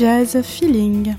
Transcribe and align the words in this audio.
Jazz 0.00 0.40
Feeling. 0.42 1.14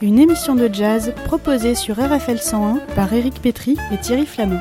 Une 0.00 0.18
émission 0.18 0.56
de 0.56 0.68
jazz 0.72 1.14
proposée 1.26 1.76
sur 1.76 1.94
RFL 1.94 2.38
101 2.38 2.80
par 2.96 3.12
Éric 3.12 3.40
Pétry 3.40 3.76
et 3.92 3.98
Thierry 3.98 4.26
Flamand. 4.26 4.60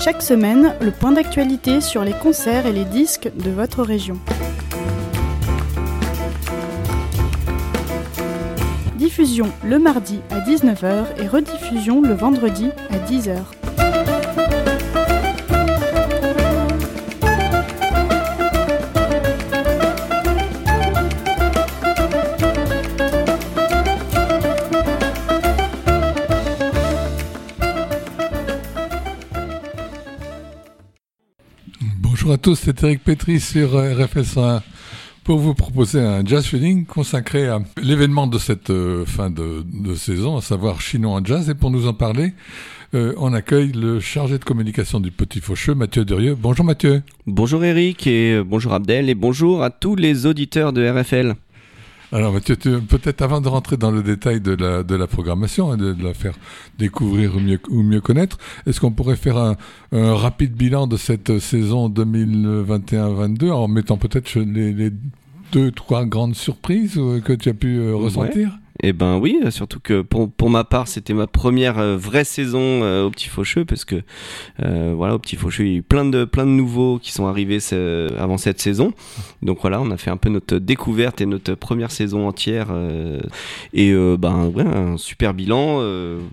Chaque 0.00 0.22
semaine, 0.22 0.74
le 0.80 0.90
point 0.90 1.12
d'actualité 1.12 1.80
sur 1.80 2.02
les 2.02 2.14
concerts 2.14 2.66
et 2.66 2.72
les 2.72 2.84
disques 2.84 3.30
de 3.32 3.50
votre 3.50 3.84
région. 3.84 4.18
Diffusion 9.26 9.52
le 9.64 9.80
mardi 9.80 10.20
à 10.30 10.38
19h 10.38 11.20
et 11.20 11.26
rediffusion 11.26 12.00
le 12.00 12.14
vendredi 12.14 12.70
à 12.90 12.98
10h. 12.98 13.34
Bonjour 31.98 32.30
à 32.30 32.38
tous, 32.38 32.54
c'est 32.54 32.80
Eric 32.84 33.02
Petri 33.02 33.40
sur 33.40 33.70
RFS 33.72 34.36
1 34.36 34.62
pour 35.26 35.40
vous 35.40 35.54
proposer 35.54 36.00
un 36.00 36.24
jazz 36.24 36.46
feeling 36.46 36.86
consacré 36.86 37.48
à 37.48 37.58
l'événement 37.82 38.28
de 38.28 38.38
cette 38.38 38.70
euh, 38.70 39.04
fin 39.04 39.28
de, 39.28 39.64
saison, 39.96 40.36
à 40.36 40.40
savoir 40.40 40.80
Chinois 40.80 41.14
en 41.14 41.24
jazz. 41.24 41.50
Et 41.50 41.54
pour 41.56 41.72
nous 41.72 41.88
en 41.88 41.94
parler, 41.94 42.32
euh, 42.94 43.12
on 43.16 43.32
accueille 43.32 43.72
le 43.72 43.98
chargé 43.98 44.38
de 44.38 44.44
communication 44.44 45.00
du 45.00 45.10
Petit 45.10 45.40
Faucheux, 45.40 45.74
Mathieu 45.74 46.04
Durieux. 46.04 46.36
Bonjour 46.40 46.64
Mathieu. 46.64 47.02
Bonjour 47.26 47.64
Eric 47.64 48.06
et 48.06 48.40
bonjour 48.44 48.72
Abdel 48.72 49.10
et 49.10 49.16
bonjour 49.16 49.64
à 49.64 49.70
tous 49.70 49.96
les 49.96 50.26
auditeurs 50.26 50.72
de 50.72 50.88
RFL. 50.88 51.34
Alors 52.12 52.32
Mathieu, 52.32 52.56
peut-être 52.56 53.22
avant 53.22 53.40
de 53.40 53.48
rentrer 53.48 53.76
dans 53.76 53.90
le 53.90 54.02
détail 54.02 54.40
de 54.40 54.52
la, 54.52 54.82
de 54.84 54.94
la 54.94 55.06
programmation 55.06 55.74
et 55.74 55.76
de, 55.76 55.92
de, 55.92 56.04
la 56.04 56.14
faire 56.14 56.34
découvrir 56.78 57.36
ou 57.36 57.40
mieux, 57.40 57.60
ou 57.68 57.82
mieux 57.82 58.00
connaître, 58.00 58.38
est-ce 58.66 58.80
qu'on 58.80 58.92
pourrait 58.92 59.16
faire 59.16 59.36
un, 59.36 59.56
un, 59.92 60.14
rapide 60.14 60.54
bilan 60.54 60.86
de 60.86 60.96
cette 60.96 61.40
saison 61.40 61.88
2021-22 61.88 63.50
en 63.50 63.66
mettant 63.66 63.96
peut-être 63.96 64.34
les, 64.38 64.72
les, 64.72 64.92
deux, 65.52 65.70
trois 65.72 66.04
grandes 66.04 66.36
surprises 66.36 67.00
que 67.24 67.32
tu 67.32 67.48
as 67.48 67.54
pu 67.54 67.78
euh, 67.78 67.94
ressentir? 67.94 68.50
ouais. 68.50 68.65
Eh 68.82 68.92
ben 68.92 69.18
oui, 69.18 69.38
surtout 69.50 69.80
que 69.80 70.02
pour, 70.02 70.30
pour 70.30 70.50
ma 70.50 70.64
part, 70.64 70.86
c'était 70.86 71.14
ma 71.14 71.26
première 71.26 71.78
euh, 71.78 71.96
vraie 71.96 72.24
saison 72.24 72.60
euh, 72.60 73.04
au 73.04 73.10
Petit 73.10 73.28
Faucheux, 73.28 73.64
parce 73.64 73.84
que 73.84 73.96
euh, 74.62 74.92
voilà, 74.94 75.14
au 75.14 75.18
Petit 75.18 75.36
Faucheux, 75.36 75.64
il 75.64 75.72
y 75.72 75.74
a 75.74 75.78
eu 75.78 75.82
plein 75.82 76.04
de 76.04 76.24
plein 76.24 76.44
de 76.44 76.50
nouveaux 76.50 76.98
qui 76.98 77.12
sont 77.12 77.26
arrivés 77.26 77.60
ce, 77.60 78.12
avant 78.18 78.36
cette 78.36 78.60
saison. 78.60 78.92
Donc 79.42 79.58
voilà, 79.62 79.80
on 79.80 79.90
a 79.90 79.96
fait 79.96 80.10
un 80.10 80.18
peu 80.18 80.28
notre 80.28 80.58
découverte 80.58 81.20
et 81.20 81.26
notre 81.26 81.54
première 81.54 81.90
saison 81.90 82.28
entière, 82.28 82.68
euh, 82.70 83.20
et 83.72 83.92
euh, 83.92 84.16
ben 84.18 84.46
ouais, 84.54 84.64
un 84.64 84.98
super 84.98 85.32
bilan. 85.32 85.80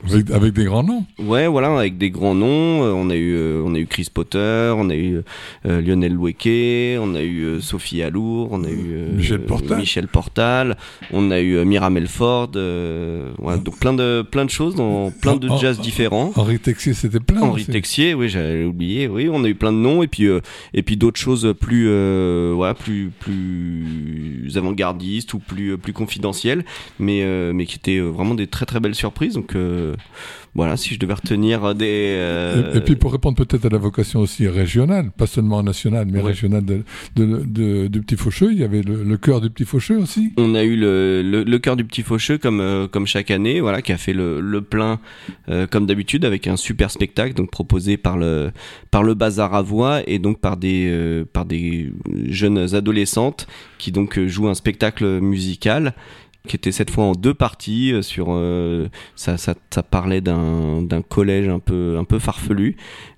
Avec, 0.09 0.29
avec, 0.31 0.53
des 0.53 0.65
grands 0.65 0.83
noms. 0.83 1.05
Ouais, 1.19 1.47
voilà, 1.47 1.77
avec 1.77 1.97
des 1.97 2.09
grands 2.09 2.35
noms. 2.35 2.81
on 2.81 3.09
a 3.09 3.15
eu 3.15 3.37
on 3.63 3.73
a 3.73 3.77
eu 3.77 3.87
Chris 3.87 4.09
Potter, 4.13 4.73
on 4.75 4.89
a 4.89 4.95
eu 4.95 5.21
Lionel 5.63 6.13
Loueke, 6.13 6.99
on 6.99 7.15
a 7.15 7.21
eu 7.21 7.61
Sophie 7.61 8.03
Alour, 8.03 8.49
on 8.51 8.63
a 8.63 8.69
eu 8.69 9.07
Michel 9.13 9.45
Portal, 9.45 9.77
Michel 9.77 10.07
Portal, 10.07 10.77
on 11.11 11.31
a 11.31 11.39
eu 11.39 11.63
Mira 11.63 11.89
Melfort. 11.89 12.32
Euh, 12.55 13.31
voilà, 13.37 13.57
donc 13.57 13.79
plein 13.79 13.93
de 13.93 14.23
plein 14.29 14.45
de 14.45 14.49
choses 14.49 14.75
dans 14.75 15.11
plein 15.11 15.35
de 15.35 15.49
jazz 15.59 15.79
différents. 15.79 16.31
Henri 16.35 16.59
Texier, 16.59 16.93
c'était 16.93 17.19
plein. 17.19 17.41
Henri. 17.41 17.65
Texier, 17.65 18.13
oui, 18.13 18.29
j'avais 18.29 18.65
oublié. 18.65 19.07
Oui, 19.07 19.29
on 19.31 19.43
a 19.43 19.47
eu 19.47 19.55
plein 19.55 19.71
de 19.71 19.77
noms 19.77 20.03
et 20.03 20.07
puis 20.07 20.25
euh, 20.25 20.41
et 20.73 20.83
puis 20.83 20.97
d'autres 20.97 21.19
choses 21.19 21.53
plus 21.59 21.87
euh, 21.87 22.53
voilà 22.55 22.73
plus 22.73 23.11
plus 23.19 24.51
avant-gardistes 24.55 25.33
ou 25.33 25.39
plus 25.39 25.77
plus 25.77 25.93
confidentielles, 25.93 26.65
mais 26.99 27.21
euh, 27.23 27.53
mais 27.53 27.65
qui 27.65 27.75
étaient 27.75 27.99
vraiment 27.99 28.35
des 28.35 28.47
très 28.47 28.65
très 28.65 28.79
belles 28.79 28.95
surprises. 28.95 29.33
Donc 29.33 29.55
voilà, 30.55 30.77
si 30.77 30.93
je 30.93 30.99
devais 30.99 31.13
retenir 31.13 31.73
des. 31.73 32.15
Euh... 32.17 32.73
Et, 32.73 32.77
et, 32.77 32.81
puis 32.81 32.95
pour 32.95 33.11
répondre 33.11 33.35
peut-être 33.35 33.65
à 33.65 33.69
la 33.69 33.79
vocation 33.79 34.19
aussi 34.19 34.47
régionale, 34.47 35.11
pas 35.11 35.25
seulement 35.25 35.63
nationale, 35.63 36.07
mais 36.09 36.19
ouais. 36.19 36.27
régionale 36.27 36.63
de, 36.63 36.83
de, 37.15 37.43
de, 37.45 37.87
du 37.87 38.01
Petit 38.01 38.17
Faucheux, 38.17 38.51
il 38.51 38.59
y 38.59 38.63
avait 38.63 38.83
le, 38.83 39.03
le 39.03 39.17
cœur 39.17 39.41
du 39.41 39.49
Petit 39.49 39.65
Faucheux 39.65 39.97
aussi. 39.97 40.31
On 40.37 40.53
a 40.53 40.63
eu 40.63 40.75
le, 40.75 41.23
le, 41.23 41.43
le 41.43 41.59
cœur 41.59 41.75
du 41.75 41.83
Petit 41.83 42.03
Faucheux 42.03 42.37
comme 42.37 42.59
euh, 42.59 42.87
comme 42.87 43.07
chaque 43.07 43.31
année, 43.31 43.61
voilà, 43.61 43.81
qui 43.81 43.91
a 43.91 43.97
fait 43.97 44.13
le, 44.13 44.41
le 44.41 44.61
plein 44.61 44.99
euh, 45.49 45.65
comme 45.65 45.87
d'habitude 45.87 46.23
avec 46.23 46.47
un 46.47 46.55
super 46.55 46.91
spectacle 46.91 47.33
donc 47.33 47.49
proposé 47.49 47.97
par 47.97 48.17
le 48.17 48.51
par 48.91 49.01
le 49.01 49.15
Bazar 49.15 49.55
à 49.55 49.63
voix 49.63 50.01
et 50.05 50.19
donc 50.19 50.39
par 50.39 50.57
des 50.57 50.87
euh, 50.91 51.25
par 51.31 51.45
des 51.45 51.91
jeunes 52.27 52.75
adolescentes 52.75 53.47
qui 53.79 53.91
donc 53.91 54.19
jouent 54.27 54.49
un 54.49 54.53
spectacle 54.53 55.19
musical 55.19 55.95
qui 56.45 56.57
était 56.57 56.73
cette 56.73 56.89
fois 56.89 57.05
en 57.05 57.13
deux 57.13 57.33
parties 57.33 57.93
sur 58.01 58.27
euh, 58.31 58.89
ça, 59.15 59.37
ça, 59.37 59.55
ça 59.69 59.81
parlait 59.81 60.19
d'un 60.19 60.81
d'un 60.81 61.01
collège 61.01 61.47
un 61.47 61.59
peu 61.59 61.95
un 61.97 62.03
peu 62.03 62.19
farfelu. 62.19 62.75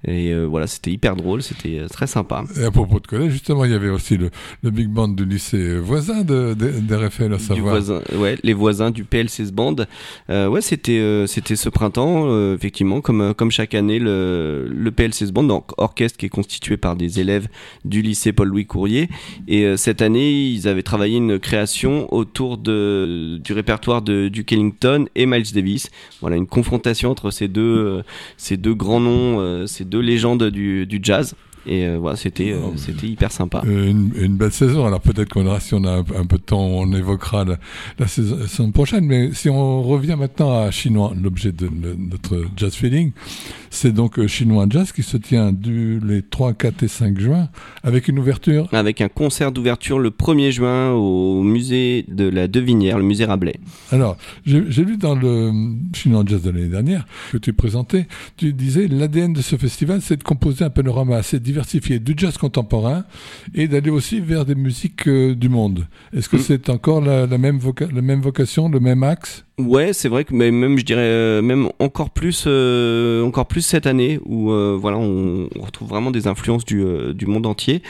Et 0.07 0.31
euh, 0.31 0.45
voilà 0.45 0.67
c'était 0.67 0.91
hyper 0.91 1.15
drôle 1.15 1.41
c'était 1.41 1.81
très 1.89 2.05
sympa. 2.05 2.43
Et 2.59 2.63
à 2.63 2.69
propos 2.69 2.99
de 2.99 3.07
collège 3.07 3.31
justement 3.31 3.65
il 3.65 3.71
y 3.71 3.73
avait 3.73 3.89
aussi 3.89 4.17
le, 4.17 4.29
le 4.61 4.69
big 4.69 4.89
band 4.89 5.07
du 5.07 5.25
lycée 5.25 5.79
voisin 5.79 6.21
de, 6.23 6.53
de, 6.53 6.69
d'RFL 6.79 7.33
à 7.33 7.39
savoir. 7.39 7.69
voisin, 7.69 8.01
ouais 8.15 8.37
les 8.43 8.53
voisins 8.53 8.91
du 8.91 9.03
PLCS 9.05 9.51
band. 9.51 9.75
Euh, 10.29 10.47
ouais 10.47 10.61
c'était 10.61 10.99
euh, 10.99 11.25
c'était 11.25 11.55
ce 11.55 11.69
printemps 11.69 12.25
euh, 12.27 12.53
effectivement 12.53 13.01
comme 13.01 13.33
comme 13.33 13.49
chaque 13.49 13.73
année 13.73 13.97
le 13.97 14.67
le 14.69 14.91
PLCS 14.91 15.31
band 15.31 15.43
donc 15.45 15.71
orchestre 15.79 16.19
qui 16.19 16.27
est 16.27 16.29
constitué 16.29 16.77
par 16.77 16.95
des 16.95 17.19
élèves 17.19 17.47
du 17.85 18.03
lycée 18.03 18.33
Paul 18.33 18.49
Louis 18.49 18.67
Courrier. 18.67 19.09
Et 19.47 19.63
euh, 19.65 19.77
cette 19.77 20.03
année 20.03 20.43
ils 20.43 20.67
avaient 20.67 20.83
travaillé 20.83 21.17
une 21.17 21.39
création 21.39 22.13
autour 22.13 22.59
de 22.59 23.14
du 23.43 23.53
répertoire 23.53 24.01
de 24.01 24.27
Duke 24.27 24.51
Ellington 24.51 25.05
et 25.15 25.25
Miles 25.25 25.53
Davis. 25.53 25.89
Voilà 26.21 26.35
une 26.35 26.47
confrontation 26.47 27.11
entre 27.11 27.31
ces 27.31 27.47
deux, 27.47 27.61
euh, 27.61 28.03
ces 28.37 28.57
deux 28.57 28.73
grands 28.73 28.99
noms, 28.99 29.39
euh, 29.39 29.65
ces 29.65 29.85
deux 29.85 29.99
légendes 29.99 30.43
du, 30.43 30.85
du 30.85 30.99
jazz. 31.01 31.35
Et 31.67 31.85
euh, 31.87 31.97
voilà, 31.99 32.15
c'était 32.15 32.51
euh, 32.51 32.75
c'était 32.75 33.07
hyper 33.07 33.31
sympa. 33.31 33.63
Une, 33.65 34.11
une, 34.15 34.37
belle 34.37 34.51
saison. 34.51 34.85
Alors 34.85 35.01
peut-être 35.01 35.29
qu'on 35.29 35.45
aura, 35.45 35.59
si 35.59 35.73
on 35.73 35.83
a 35.83 35.91
un, 35.91 35.99
un, 35.99 36.25
peu 36.25 36.37
de 36.37 36.43
temps, 36.43 36.63
on 36.63 36.91
évoquera 36.93 37.43
la, 37.43 37.57
la 37.99 38.07
saison 38.07 38.71
prochaine. 38.71 39.05
Mais 39.05 39.33
si 39.33 39.49
on 39.49 39.81
revient 39.81 40.15
maintenant 40.17 40.59
à 40.59 40.71
Chinois, 40.71 41.13
l'objet 41.21 41.51
de, 41.51 41.67
de, 41.67 41.95
notre 41.97 42.45
jazz 42.55 42.75
feeling, 42.75 43.11
c'est 43.69 43.91
donc 43.91 44.25
Chinois 44.27 44.67
Jazz 44.69 44.91
qui 44.91 45.03
se 45.03 45.17
tient 45.17 45.51
du, 45.51 45.99
les 45.99 46.21
3, 46.21 46.53
4 46.53 46.83
et 46.83 46.87
5 46.87 47.19
juin 47.19 47.49
avec 47.83 48.07
une 48.07 48.19
ouverture. 48.19 48.67
Avec 48.71 49.01
un 49.01 49.09
concert 49.09 49.51
d'ouverture 49.51 49.99
le 49.99 50.11
1er 50.11 50.51
juin 50.51 50.91
au 50.91 51.43
musée 51.43 52.05
de 52.07 52.27
la 52.29 52.47
Devinière, 52.47 52.97
le 52.97 53.03
musée 53.03 53.25
Rabelais. 53.25 53.59
Alors, 53.91 54.17
j'ai 54.45 54.61
lu 54.83 54.97
dans 54.97 55.15
le 55.15 55.51
Chinois 55.93 56.23
Jazz 56.25 56.41
de 56.41 56.51
l'année 56.51 56.67
dernière 56.67 57.05
que 57.31 57.37
tu 57.37 57.53
présentais, 57.53 58.07
tu 58.37 58.53
disais 58.53 58.87
l'ADN 58.87 59.33
de 59.33 59.41
ce 59.41 59.55
festival, 59.55 60.01
c'est 60.01 60.17
de 60.17 60.23
composer 60.23 60.65
un 60.65 60.69
panorama 60.69 61.17
assez 61.17 61.39
diversifié 61.55 61.99
du 61.99 62.13
jazz 62.17 62.37
contemporain 62.37 63.05
et 63.53 63.69
d'aller 63.69 63.89
aussi 63.89 64.19
vers 64.19 64.43
des 64.43 64.55
musiques 64.55 65.07
euh, 65.07 65.33
du 65.33 65.47
monde. 65.47 65.87
Est-ce 66.13 66.27
que 66.27 66.35
mmh. 66.35 66.39
c'est 66.47 66.69
encore 66.69 66.99
la, 66.99 67.25
la, 67.25 67.37
même 67.37 67.59
la 67.93 68.01
même 68.01 68.21
vocation, 68.21 68.67
le 68.67 68.81
même 68.81 69.03
axe? 69.03 69.45
Ouais, 69.57 69.93
c'est 69.93 70.09
vrai 70.09 70.25
que 70.25 70.33
même 70.33 70.77
je 70.77 70.83
dirais 70.83 70.99
euh, 71.01 71.41
même 71.41 71.69
encore 71.79 72.09
plus 72.09 72.43
euh, 72.45 73.23
encore 73.23 73.45
plus 73.45 73.61
cette 73.61 73.87
année 73.87 74.19
où 74.25 74.51
euh, 74.51 74.77
voilà 74.77 74.97
on, 74.97 75.47
on, 75.55 75.61
retrouve 75.61 75.87
vraiment 75.87 76.11
des 76.11 76.27
influences 76.27 76.65
du, 76.65 76.83
du 77.13 77.25
monde 77.25 77.45
entier. 77.45 77.81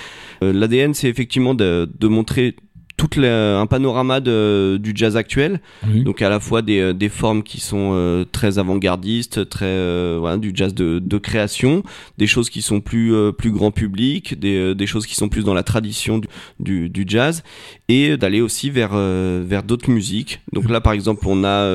L'ADN 0.42 0.94
c'est 0.94 1.10
effectivement 1.10 1.56
de, 1.56 1.90
de 2.00 2.08
montrer 2.08 2.56
tout 2.98 3.10
un 3.22 3.66
panorama 3.66 4.22
de, 4.22 4.80
du 4.82 4.94
jazz 4.96 5.18
actuel, 5.18 5.60
oui. 5.86 6.04
donc 6.04 6.22
à 6.22 6.30
la 6.30 6.40
fois 6.40 6.62
des, 6.62 6.94
des 6.94 7.10
formes 7.10 7.44
qui 7.44 7.60
sont 7.60 7.92
euh, 7.94 8.24
très 8.32 8.58
avant-gardistes, 8.58 9.50
très 9.50 9.66
euh, 9.66 10.18
voilà, 10.20 10.38
du 10.38 10.52
jazz 10.54 10.74
de, 10.74 11.00
de, 11.00 11.18
création, 11.18 11.84
des 12.18 12.28
choses 12.28 12.50
qui 12.50 12.62
sont 12.62 12.80
plus 12.80 13.14
euh, 13.14 13.32
plus 13.34 13.52
grand 13.52 13.72
public, 13.72 14.40
des, 14.40 14.74
des 14.74 14.88
choses 14.88 15.06
qui 15.06 15.16
sont 15.16 15.28
plus 15.28 15.44
dans 15.44 15.54
la 15.54 15.64
tradition 15.64 16.20
du, 16.20 16.28
du, 16.60 16.90
du 16.90 17.04
jazz, 17.06 17.44
et 17.90 18.16
d'aller 18.16 18.40
aussi 18.40 18.70
vers 18.70 18.96
vers 18.96 19.64
d'autres 19.64 19.90
musiques. 19.92 20.42
Donc 20.54 20.70
là, 20.70 20.80
par 20.80 20.94
exemple, 20.94 21.26
on 21.28 21.44
a 21.44 21.70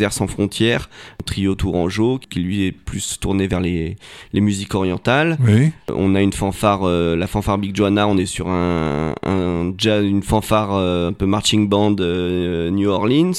airs 0.00 0.12
sans 0.12 0.26
frontières, 0.26 0.90
trio 1.24 1.54
Tourangeau 1.54 2.18
qui 2.18 2.40
lui 2.40 2.64
est 2.64 2.72
plus 2.72 3.18
tourné 3.20 3.46
vers 3.46 3.60
les 3.60 3.96
les 4.32 4.40
musiques 4.40 4.74
orientales. 4.74 5.38
Oui. 5.40 5.70
On 5.94 6.14
a 6.14 6.22
une 6.22 6.32
fanfare, 6.32 6.86
la 6.86 7.26
fanfare 7.26 7.58
Big 7.58 7.76
Joanna, 7.76 8.08
on 8.08 8.16
est 8.16 8.26
sur 8.26 8.48
un, 8.48 9.14
un 9.24 9.72
jazz, 9.78 10.04
une 10.04 10.22
fanfare 10.22 10.39
fanfare 10.40 10.74
euh, 10.74 11.08
un 11.08 11.12
peu 11.12 11.26
marching 11.26 11.68
band 11.68 11.96
euh, 12.00 12.70
New 12.70 12.88
Orleans. 12.88 13.32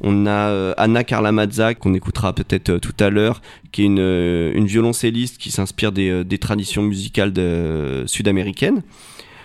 On 0.00 0.26
a 0.26 0.30
euh, 0.48 0.74
Anna 0.78 1.04
Carla 1.04 1.32
Mazza 1.32 1.74
qu'on 1.74 1.94
écoutera 1.94 2.32
peut-être 2.34 2.78
tout 2.78 2.94
à 2.98 3.10
l'heure, 3.10 3.42
qui 3.72 3.82
est 3.82 3.86
une, 3.86 3.98
une 3.98 4.66
violoncelliste 4.66 5.38
qui 5.38 5.50
s'inspire 5.50 5.92
des, 5.92 6.24
des, 6.24 6.38
traditions 6.38 6.82
musicales 6.82 7.32
sud-américaines. 8.06 8.82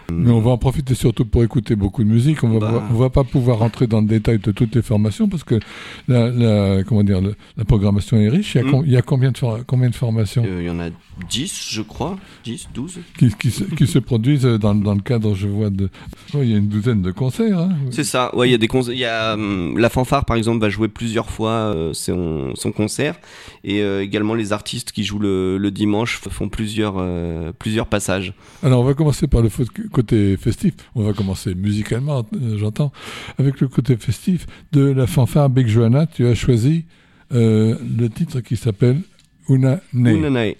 Mais 0.09 0.31
on 0.31 0.39
va 0.39 0.51
en 0.51 0.57
profiter 0.57 0.95
surtout 0.95 1.25
pour 1.25 1.43
écouter 1.43 1.75
beaucoup 1.75 2.01
de 2.01 2.07
musique. 2.09 2.41
On 2.45 2.57
va, 2.57 2.59
Bah. 2.71 2.83
on 2.89 2.93
va 2.93 3.09
pas 3.09 3.25
pouvoir 3.25 3.59
rentrer 3.59 3.87
dans 3.87 3.99
le 3.99 4.07
détail 4.07 4.39
de 4.39 4.51
toutes 4.51 4.73
les 4.73 4.81
formations 4.81 5.27
parce 5.27 5.43
que 5.43 5.59
la, 6.07 6.29
la- 6.29 6.83
comment 6.85 7.03
dire, 7.03 7.19
le- 7.19 7.35
la 7.57 7.65
programmation 7.65 8.15
est 8.15 8.29
riche. 8.29 8.55
Il 8.55 8.61
y 8.61 8.61
a, 8.61 8.63
Mm. 8.71 8.83
il 8.85 8.91
y 8.93 8.95
a 8.97 9.01
combien, 9.01 9.31
de, 9.31 9.37
combien 9.65 9.89
de 9.89 9.95
formations? 9.95 10.45
Il 10.47 10.63
y 10.65 10.69
en 10.69 10.79
a 10.79 10.87
10, 11.29 11.67
je 11.71 11.81
crois. 11.81 12.17
10, 12.43 12.69
12. 12.73 12.99
qui, 13.17 13.29
qui 13.39 13.51
se, 13.51 13.63
qui 13.63 13.87
se 13.87 13.99
produisent 13.99 14.43
dans, 14.43 14.75
dans 14.75 14.93
le 14.93 15.01
cadre, 15.01 15.35
je 15.35 15.47
vois, 15.47 15.69
de. 15.69 15.89
Oh, 16.33 16.39
il 16.41 16.49
y 16.51 16.53
a 16.53 16.57
une 16.57 16.67
douzaine 16.67 17.01
de 17.01 17.11
concerts. 17.11 17.57
hein. 17.59 17.75
C'est 17.91 18.03
ça. 18.03 18.33
Ouais, 18.35 18.47
il 18.47 18.51
y 18.51 18.55
a 18.55 18.57
des 18.57 18.67
concerts. 18.67 18.93
Il 18.93 18.99
y 18.99 19.05
a 19.05 19.33
hum, 19.33 19.77
la 19.77 19.89
fanfare 19.89 20.25
par 20.25 20.37
exemple 20.37 20.59
va 20.61 20.69
jouer 20.69 20.87
plusieurs 20.87 21.29
fois 21.29 21.51
euh, 21.51 21.93
son, 21.93 22.51
son 22.55 22.71
concert 22.71 23.15
et 23.63 23.81
euh, 23.81 24.03
également 24.03 24.33
les 24.35 24.53
artistes 24.53 24.91
qui 24.91 25.03
jouent 25.03 25.19
le, 25.19 25.57
le 25.57 25.71
dimanche 25.71 26.19
font 26.29 26.49
plusieurs 26.49 26.95
euh, 26.97 27.51
plusieurs 27.57 27.87
passages. 27.87 28.33
Alors, 28.63 28.81
on 28.81 28.83
va 28.85 28.93
commencer 28.93 29.27
par 29.27 29.41
le 29.41 29.49
côté 29.91 30.37
festif. 30.37 30.73
On 30.95 31.03
va 31.03 31.13
commencer 31.13 31.55
musicalement, 31.55 32.25
j'entends, 32.57 32.91
avec 33.37 33.59
le 33.61 33.67
côté 33.67 33.97
festif 33.97 34.45
de 34.71 34.81
la 34.81 35.07
fanfare 35.07 35.49
Big 35.49 35.67
Johanna. 35.67 36.05
Tu 36.05 36.25
as 36.27 36.35
choisi 36.35 36.85
le 37.31 38.07
titre 38.07 38.39
qui 38.41 38.55
s'appelle 38.55 39.01
Una. 39.49 39.79
Unanae. 39.93 40.55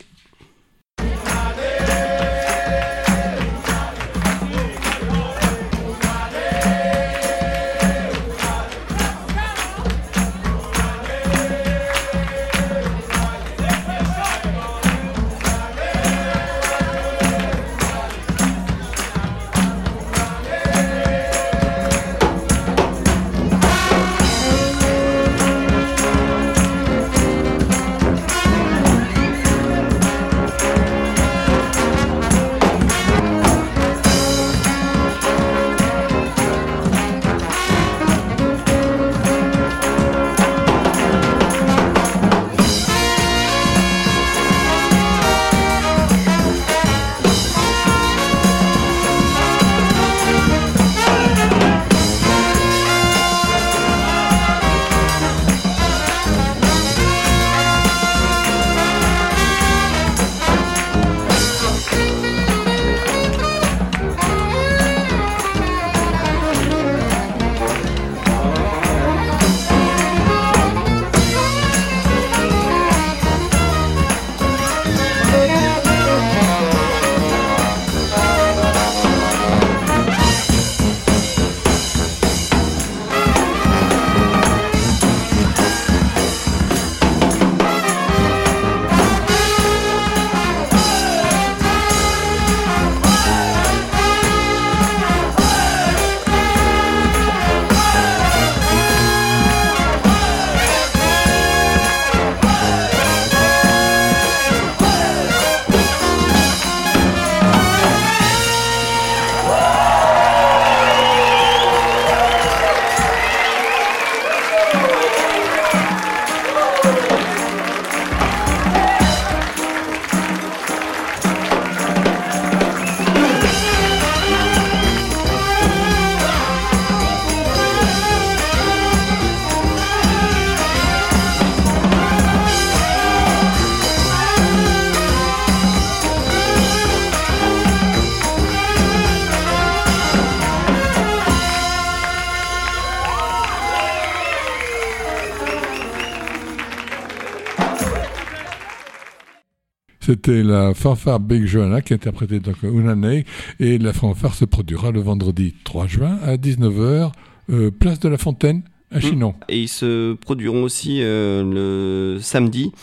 C'était 150.27 150.44
la 150.44 150.74
fanfare 150.74 151.21
Big 151.21 151.45
Johanna 151.45 151.81
qui 151.81 151.94
interprétait 151.94 152.41
donc 152.41 152.62
Unanei 152.62 153.24
et 153.62 153.77
la 153.77 153.94
fanfare 153.94 154.35
se 154.35 154.44
produira 154.44 154.91
le 154.91 155.00
vendredi 155.00 155.56
3 155.63 155.88
juin 155.88 156.19
à 156.21 156.35
19h, 156.35 157.13
euh, 157.50 157.71
place 157.71 158.01
de 158.01 158.09
la 158.09 158.18
Fontaine 158.18 158.62
à 158.91 159.00
Chinon. 159.00 159.35
Et 159.47 159.62
ils 159.62 159.69
se 159.69 160.15
produiront 160.15 160.63
aussi 160.63 160.97
euh, 161.01 162.15
le 162.15 162.19
samedi 162.19 162.74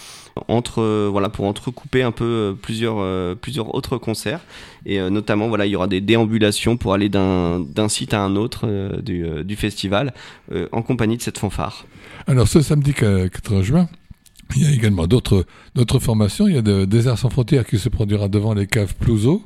entre 0.48 0.82
euh, 0.82 1.08
voilà 1.10 1.28
pour 1.28 1.46
entrecouper 1.46 2.02
un 2.02 2.12
peu 2.12 2.24
euh, 2.24 2.52
plusieurs 2.54 2.96
euh, 2.98 3.34
plusieurs 3.34 3.74
autres 3.74 3.98
concerts 3.98 4.40
et 4.86 4.98
notamment 5.10 5.48
voilà 5.48 5.66
il 5.66 5.70
y 5.70 5.76
aura 5.76 5.86
des 5.86 6.00
déambulations 6.00 6.76
pour 6.76 6.94
aller 6.94 7.08
d'un 7.08 7.60
d'un 7.60 7.88
site 7.88 8.14
à 8.14 8.20
un 8.20 8.36
autre 8.36 8.66
du, 9.00 9.26
du 9.44 9.56
festival 9.56 10.12
en 10.72 10.82
compagnie 10.82 11.16
de 11.16 11.22
cette 11.22 11.38
fanfare. 11.38 11.86
Alors 12.26 12.48
ce 12.48 12.60
samedi 12.60 12.92
4 12.92 13.62
juin, 13.62 13.88
il 14.56 14.62
y 14.62 14.66
a 14.66 14.70
également 14.72 15.06
d'autres 15.06 15.44
d'autres 15.74 15.98
formations. 15.98 16.46
Il 16.46 16.54
y 16.54 16.58
a 16.58 16.62
de, 16.62 16.84
Désert 16.84 17.18
sans 17.18 17.30
frontières 17.30 17.66
qui 17.66 17.78
se 17.78 17.88
produira 17.88 18.28
devant 18.28 18.54
les 18.54 18.66
caves 18.66 18.94
Plouzo. 18.94 19.42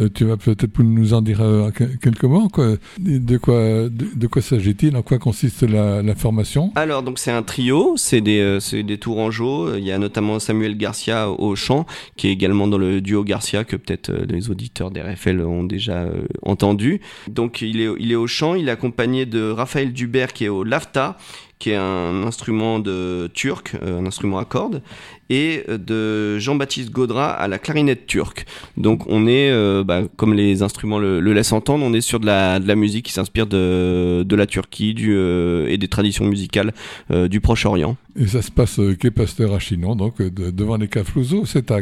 Euh, 0.00 0.08
tu 0.14 0.24
vas 0.24 0.36
peut-être 0.36 0.80
nous 0.82 1.14
en 1.14 1.22
dire 1.22 1.40
euh, 1.40 1.70
que- 1.70 1.84
quelques 1.84 2.24
mots. 2.24 2.48
Quoi. 2.48 2.74
De 3.00 3.36
quoi, 3.38 3.88
de, 3.88 4.06
de 4.14 4.26
quoi 4.26 4.42
s'agit-il? 4.42 4.96
En 4.96 5.02
quoi 5.02 5.18
consiste 5.18 5.62
la, 5.62 6.02
la 6.02 6.14
formation? 6.14 6.70
Alors 6.74 7.02
donc 7.02 7.18
c'est 7.18 7.32
un 7.32 7.42
trio, 7.42 7.94
c'est 7.96 8.20
des 8.20 8.38
euh, 8.40 8.60
c'est 8.60 8.82
des 8.82 8.98
Tourangeaux. 8.98 9.74
Il 9.76 9.84
y 9.84 9.90
a 9.92 9.98
notamment 9.98 10.38
Samuel 10.38 10.76
Garcia 10.76 11.30
au 11.30 11.56
chant, 11.56 11.86
qui 12.16 12.28
est 12.28 12.32
également 12.32 12.68
dans 12.68 12.78
le 12.78 13.00
duo 13.00 13.24
Garcia 13.24 13.64
que 13.64 13.76
peut-être 13.76 14.10
euh, 14.10 14.24
les 14.28 14.50
auditeurs 14.50 14.90
d'RFL 14.90 15.40
ont 15.40 15.64
déjà 15.64 16.06
entendu. 16.42 17.00
Donc 17.28 17.60
il 17.62 17.80
est 17.80 17.88
il 17.98 18.12
est 18.12 18.16
au 18.16 18.26
chant, 18.26 18.54
il 18.54 18.68
est 18.68 18.72
accompagné 18.72 19.26
de 19.26 19.50
Raphaël 19.50 19.92
Dubert 19.92 20.32
qui 20.32 20.44
est 20.44 20.48
au 20.48 20.64
lafta, 20.64 21.16
qui 21.62 21.70
est 21.70 21.76
un 21.76 22.24
instrument 22.24 22.80
de 22.80 23.30
turc, 23.34 23.76
euh, 23.80 24.00
un 24.00 24.06
instrument 24.06 24.38
à 24.38 24.44
cordes, 24.44 24.82
et 25.30 25.62
euh, 25.68 25.78
de 25.78 26.36
Jean-Baptiste 26.40 26.90
Gaudra 26.90 27.30
à 27.30 27.46
la 27.46 27.60
clarinette 27.60 28.08
turque. 28.08 28.46
Donc 28.76 29.04
on 29.06 29.28
est, 29.28 29.48
euh, 29.52 29.84
bah, 29.84 30.02
comme 30.16 30.34
les 30.34 30.64
instruments 30.64 30.98
le, 30.98 31.20
le 31.20 31.32
laissent 31.32 31.52
entendre, 31.52 31.84
on 31.84 31.94
est 31.94 32.00
sur 32.00 32.18
de 32.18 32.26
la, 32.26 32.58
musique 32.74 33.04
qui 33.04 33.12
s'inspire 33.12 33.46
de, 33.46 34.26
la 34.28 34.46
Turquie 34.46 34.96
et 34.98 35.78
des 35.78 35.88
traditions 35.88 36.24
musicales 36.24 36.74
du 37.10 37.40
Proche-Orient. 37.40 37.96
Et 38.16 38.26
ça 38.26 38.42
se 38.42 38.50
passe 38.50 38.80
euh, 38.80 38.96
quai 38.96 39.12
Pasteur 39.12 39.54
à 39.54 39.60
Chinon, 39.60 39.94
donc 39.94 40.20
de- 40.20 40.50
devant 40.50 40.78
les 40.78 40.88
caves 40.88 41.12
Plouzo. 41.12 41.46
C'est 41.46 41.70
à, 41.70 41.78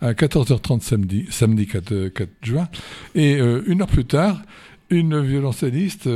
à 0.00 0.14
14h30 0.14 0.80
samedi, 0.80 1.26
samedi 1.28 1.66
4, 1.66 1.92
euh, 1.92 2.08
4 2.08 2.30
juin. 2.40 2.68
Et 3.14 3.34
une 3.66 3.82
heure 3.82 3.88
plus 3.88 4.06
tard, 4.06 4.40
une 4.88 5.20
violoncelliste 5.20 6.08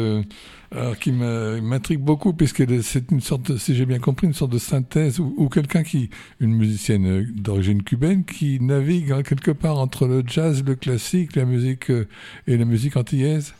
alors, 0.74 0.98
qui 0.98 1.12
m'intrigue 1.12 2.00
beaucoup, 2.00 2.32
puisque 2.32 2.64
c'est 2.82 3.10
une 3.10 3.20
sorte, 3.20 3.56
si 3.58 3.74
j'ai 3.74 3.84
bien 3.84 3.98
compris, 3.98 4.26
une 4.26 4.32
sorte 4.32 4.52
de 4.52 4.58
synthèse, 4.58 5.20
ou, 5.20 5.48
quelqu'un 5.48 5.82
qui, 5.82 6.08
une 6.40 6.54
musicienne 6.54 7.06
euh, 7.06 7.26
d'origine 7.34 7.82
cubaine, 7.82 8.24
qui 8.24 8.58
navigue 8.60 9.12
en 9.12 9.22
quelque 9.22 9.50
part 9.50 9.78
entre 9.78 10.06
le 10.06 10.22
jazz, 10.26 10.64
le 10.64 10.74
classique, 10.74 11.36
la 11.36 11.44
musique 11.44 11.90
euh, 11.90 12.08
et 12.46 12.56
la 12.56 12.64
musique 12.64 12.96
antillaise. 12.96 13.54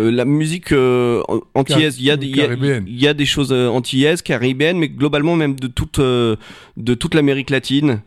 Euh, 0.00 0.10
la 0.10 0.24
musique 0.24 0.72
euh, 0.72 1.22
antillaise, 1.54 1.96
il 1.98 2.04
y 2.06 2.10
a, 2.10 2.16
des- 2.16 2.26
y 2.26 3.04
y 3.04 3.06
a 3.06 3.14
choses 3.26 3.52
euh, 3.52 3.68
antillaises, 3.68 4.22
caribéennes, 4.22 4.78
mais 4.78 4.88
globalement 4.88 5.36
même 5.36 5.54
de 5.60 5.66
toute 5.68 5.98
euh, 5.98 6.36
de 6.76 6.94
toute 6.94 7.14
l'Amérique 7.14 7.50
latine, 7.50 8.00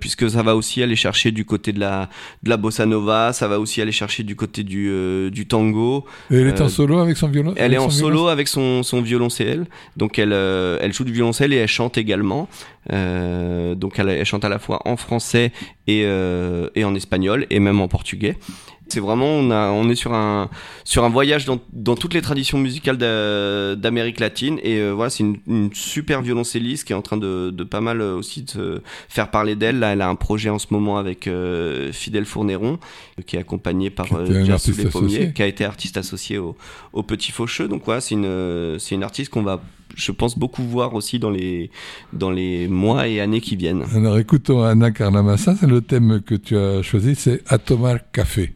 puisque 0.00 0.28
ça 0.28 0.42
va 0.42 0.56
aussi 0.56 0.82
aller 0.82 0.96
chercher 0.96 1.30
du 1.30 1.44
côté 1.44 1.72
de 1.72 1.78
la 1.80 2.08
de 2.42 2.50
la 2.50 2.56
bossa 2.56 2.84
nova, 2.86 3.32
ça 3.32 3.46
va 3.46 3.60
aussi 3.60 3.80
aller 3.80 3.92
chercher 3.92 4.22
du 4.24 4.34
côté 4.36 4.64
du 4.64 4.90
du 5.30 5.46
tango. 5.46 6.04
Et 6.30 6.36
elle 6.36 6.48
est 6.48 6.60
en 6.60 6.68
solo 6.68 6.98
avec 6.98 7.16
son 7.16 7.28
violon 7.28 7.54
Elle 7.56 7.74
est 7.74 7.78
en 7.78 7.90
solo 7.90 8.28
avec 8.28 8.48
son 8.48 8.82
son 8.82 9.00
violoncelle, 9.02 9.66
donc 9.96 10.18
elle 10.18 10.32
elle 10.32 10.92
joue 10.92 11.04
du 11.04 11.12
violoncelle 11.12 11.52
et 11.52 11.56
elle 11.56 11.68
chante 11.68 11.96
également. 11.98 12.48
Donc 12.90 13.98
elle, 13.98 14.08
elle 14.08 14.24
chante 14.26 14.44
à 14.44 14.48
la 14.48 14.58
fois 14.58 14.80
en 14.84 14.96
français 14.96 15.52
et 15.86 16.02
et 16.74 16.84
en 16.84 16.94
espagnol 16.94 17.46
et 17.50 17.60
même 17.60 17.80
en 17.80 17.88
portugais. 17.88 18.36
C'est 18.92 19.00
vraiment 19.00 19.30
on 19.42 19.50
a 19.50 19.70
on 19.70 19.88
est 19.92 19.94
sur 20.04 20.12
un 20.12 20.48
sur 20.84 21.02
un 21.04 21.08
voyage 21.08 21.44
dans, 21.46 21.58
dans 21.72 21.96
toutes 21.96 22.14
les 22.14 22.22
traditions 22.22 22.58
musicales 22.58 22.98
d'A- 22.98 23.74
d'Amérique 23.76 24.20
latine. 24.20 24.58
Et 24.62 24.76
euh, 24.78 24.92
voilà 24.92 25.10
c'est 25.10 25.24
une, 25.24 25.38
une 25.46 25.70
super 25.72 26.20
violoncelliste 26.22 26.84
qui 26.86 26.92
est 26.92 26.96
en 27.02 27.02
train 27.08 27.16
de, 27.26 27.50
de 27.50 27.64
pas 27.64 27.80
mal 27.80 28.00
euh, 28.00 28.16
aussi 28.20 28.42
de 28.42 28.50
se 28.50 28.80
faire 29.08 29.30
parler 29.30 29.54
d'elle. 29.56 29.78
Là 29.78 29.88
elle 29.92 30.02
a 30.02 30.08
un 30.08 30.14
projet 30.26 30.50
en 30.50 30.58
ce 30.58 30.66
moment 30.70 30.96
avec 30.98 31.26
euh, 31.26 31.90
Fidel 31.92 32.24
Fourneron 32.26 32.74
euh, 33.18 33.22
qui 33.26 33.36
est 33.36 33.40
accompagné 33.40 33.90
par 33.90 34.06
artiste 34.52 34.78
Les 34.78 34.84
Pommiers, 34.92 35.18
qui 35.32 35.42
a 35.42 35.46
été 35.46 35.64
artiste 35.64 35.96
associé 35.96 36.38
au, 36.38 36.56
au 36.92 37.02
Petit 37.02 37.32
Faucheux. 37.32 37.68
Donc 37.68 37.82
voilà 37.86 38.00
c'est 38.00 38.14
une 38.14 38.78
c'est 38.78 38.94
une 38.94 39.04
artiste 39.04 39.30
qu'on 39.32 39.42
va 39.42 39.60
je 39.94 40.10
pense 40.10 40.38
beaucoup 40.38 40.62
voir 40.62 40.94
aussi 40.94 41.18
dans 41.18 41.30
les 41.38 41.70
dans 42.12 42.30
les 42.30 42.66
mois 42.66 43.08
et 43.08 43.20
années 43.20 43.42
qui 43.42 43.56
viennent. 43.56 43.84
Alors 43.94 44.16
écoutons 44.18 44.62
Anna 44.62 44.90
Carnamassa, 44.90 45.54
c'est 45.58 45.66
le 45.66 45.80
thème 45.82 46.22
que 46.28 46.34
tu 46.34 46.56
as 46.56 46.82
choisi, 46.82 47.14
c'est 47.14 47.42
À 47.46 47.58
tomar 47.58 47.96
café. 48.10 48.54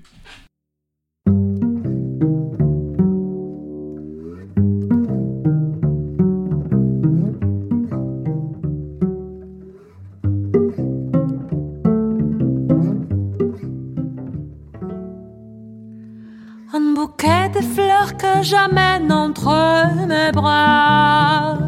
J'amène 18.47 19.11
entre 19.11 19.51
mes 20.07 20.31
bras. 20.33 21.59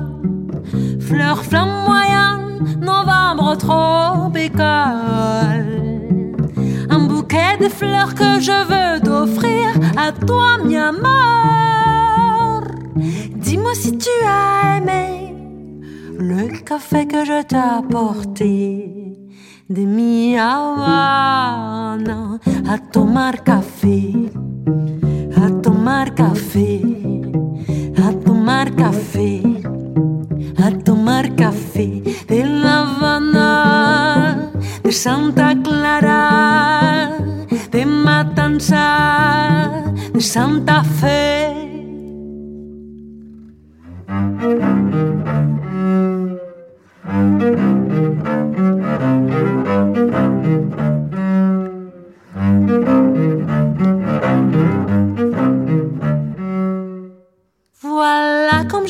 Fleurs 1.01 1.45
flamboyantes, 1.45 2.77
novembre 2.81 3.57
tropical. 3.57 5.65
Un 6.89 7.01
bouquet 7.11 7.57
de 7.61 7.69
fleurs 7.69 8.15
que 8.15 8.41
je 8.41 8.59
veux 8.71 9.01
t'offrir 9.01 9.67
à 9.97 10.13
toi, 10.13 10.59
mi 10.65 10.77
amour. 10.77 12.63
Dis-moi 13.35 13.75
si 13.75 13.99
tu 13.99 14.11
as 14.25 14.77
aimé 14.77 15.35
le 16.19 16.49
café 16.69 17.07
que 17.07 17.25
je 17.25 17.43
t'ai 17.43 17.57
apporté 17.57 19.19
de 19.69 19.83
mi 19.83 20.39
Habana 20.39 22.39
a 22.73 22.79
tomar 22.93 23.43
café, 23.43 24.31
tomar 25.99 26.15
café, 26.15 26.81
a 27.97 28.13
tomar 28.25 28.71
café, 28.77 29.43
a 30.57 30.71
tomar 30.85 31.35
café 31.35 32.03
de 32.29 32.45
La 32.45 32.83
Habana, 32.83 34.53
de 34.85 34.93
Santa 34.93 35.57
Clara, 35.61 37.11
de 37.73 37.85
Matanza, 37.85 38.87
de 40.13 40.21
Santa 40.21 40.85
Fe. 40.85 41.59
Voilà 52.69 52.85
comme 52.85 53.08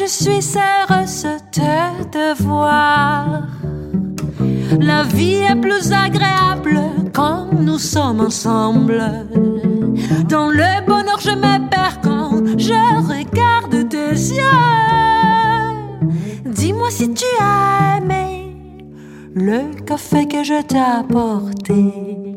suis 0.08 0.56
heureuse 0.56 1.26
de 1.52 2.04
te 2.04 2.42
voir. 2.42 3.42
La 4.80 5.02
vie 5.02 5.42
est 5.50 5.60
plus 5.60 5.92
agréable 5.92 6.80
quand 7.12 7.52
nous 7.52 7.78
sommes 7.78 8.20
ensemble. 8.20 9.02
Dans 10.28 10.48
le 10.48 10.86
bonheur, 10.86 11.20
je 11.20 11.30
me 11.30 11.68
perds 11.68 12.00
quand 12.02 12.30
je 12.56 12.72
regarde 13.12 13.88
tes 13.88 14.12
yeux. 14.12 14.42
Dis-moi 16.46 16.90
si 16.90 17.12
tu 17.12 17.26
as 17.40 17.98
aimé 17.98 18.56
le 19.34 19.74
café 19.84 20.26
que 20.26 20.42
je 20.42 20.62
t'ai 20.62 20.78
apporté 20.78 22.27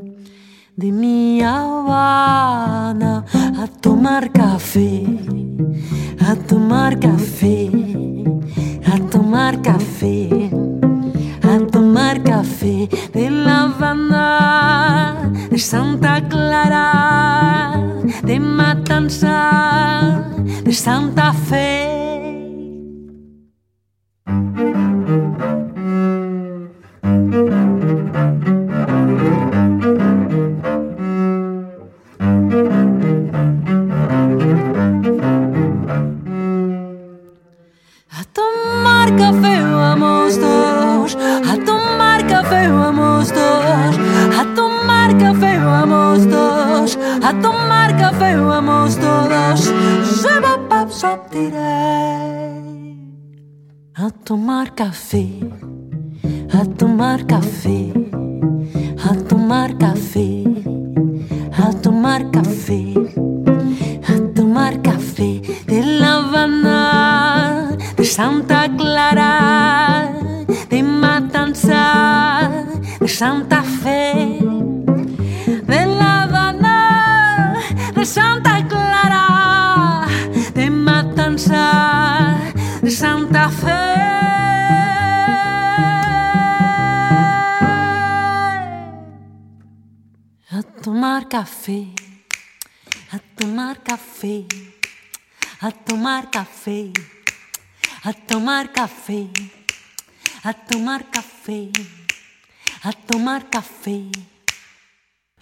de 0.77 0.91
mi 0.91 1.41
Habana 1.41 3.25
a 3.35 3.67
tomar 3.81 4.31
café, 4.31 5.05
a 6.19 6.35
tomar 6.35 6.97
café, 6.99 7.69
a 8.85 8.97
tomar 9.09 9.61
café, 9.61 10.49
a 11.43 11.59
tomar 11.67 12.23
café 12.23 12.89
de 13.13 13.29
La 13.29 13.63
Habana, 13.63 15.31
de 15.49 15.57
Santa 15.57 16.21
Clara, 16.27 17.73
de 18.23 18.39
Matanza, 18.39 20.25
de 20.63 20.73
Santa 20.73 21.33
Fe. 21.33 22.20
Tomar 54.23 54.71
café, 54.75 55.27
a 56.53 56.65
tomar 56.65 57.25
café, 57.25 57.91
a 59.03 59.15
tomar 59.27 59.77
café, 59.77 60.43
a 61.57 61.73
tomar 61.73 62.29
café, 62.29 62.93
a 64.07 64.33
tomar 64.35 64.81
café 64.81 65.41
de 65.65 65.83
La 65.99 66.17
Habana, 66.17 67.77
de 67.97 68.03
Santa 68.03 68.69
Clara, 68.77 70.13
de 70.69 70.83
Matanza, 70.83 72.65
de 72.99 73.07
Santa 73.07 73.63
Fe, 73.63 74.39
de 75.67 75.85
La 75.97 76.23
Habana, 76.23 77.55
de 77.95 78.05
Santa 78.05 78.67
Clara, 78.67 80.05
de 80.53 80.69
Matanza, 80.69 82.37
de 82.81 82.91
Santa 82.91 83.49
Fe. 83.49 83.90
Tomar 91.11 91.27
café, 91.27 91.87
a 93.11 93.19
tomar 93.35 93.83
café, 93.83 94.45
a 95.59 95.71
tomar 95.71 96.29
café, 96.31 96.93
a 98.05 98.13
tomar 98.13 98.71
café, 98.71 99.27
a 100.45 100.53
tomar 100.53 101.01
café, 101.11 101.69
a 102.83 102.93
tomar 102.93 103.49
café. 103.49 104.03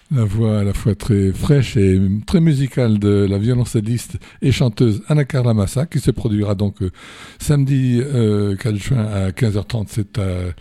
La 0.09 0.23
voix 0.23 0.61
à 0.61 0.63
la 0.63 0.73
fois 0.73 0.95
très 0.95 1.31
fraîche 1.31 1.77
et 1.77 2.01
très 2.25 2.39
musicale 2.39 2.97
de 2.97 3.27
la 3.29 3.37
violoncelliste 3.37 4.17
et 4.41 4.51
chanteuse 4.51 5.03
Anna 5.07 5.23
Carla 5.23 5.53
Massa, 5.53 5.85
qui 5.85 5.99
se 5.99 6.09
produira 6.09 6.55
donc 6.55 6.81
euh, 6.81 6.89
samedi 7.37 8.01
euh, 8.03 8.55
4 8.55 8.75
juin 8.75 9.05
à 9.05 9.29
15h30. 9.29 9.85
C'est 9.87 10.17
à 10.17 10.55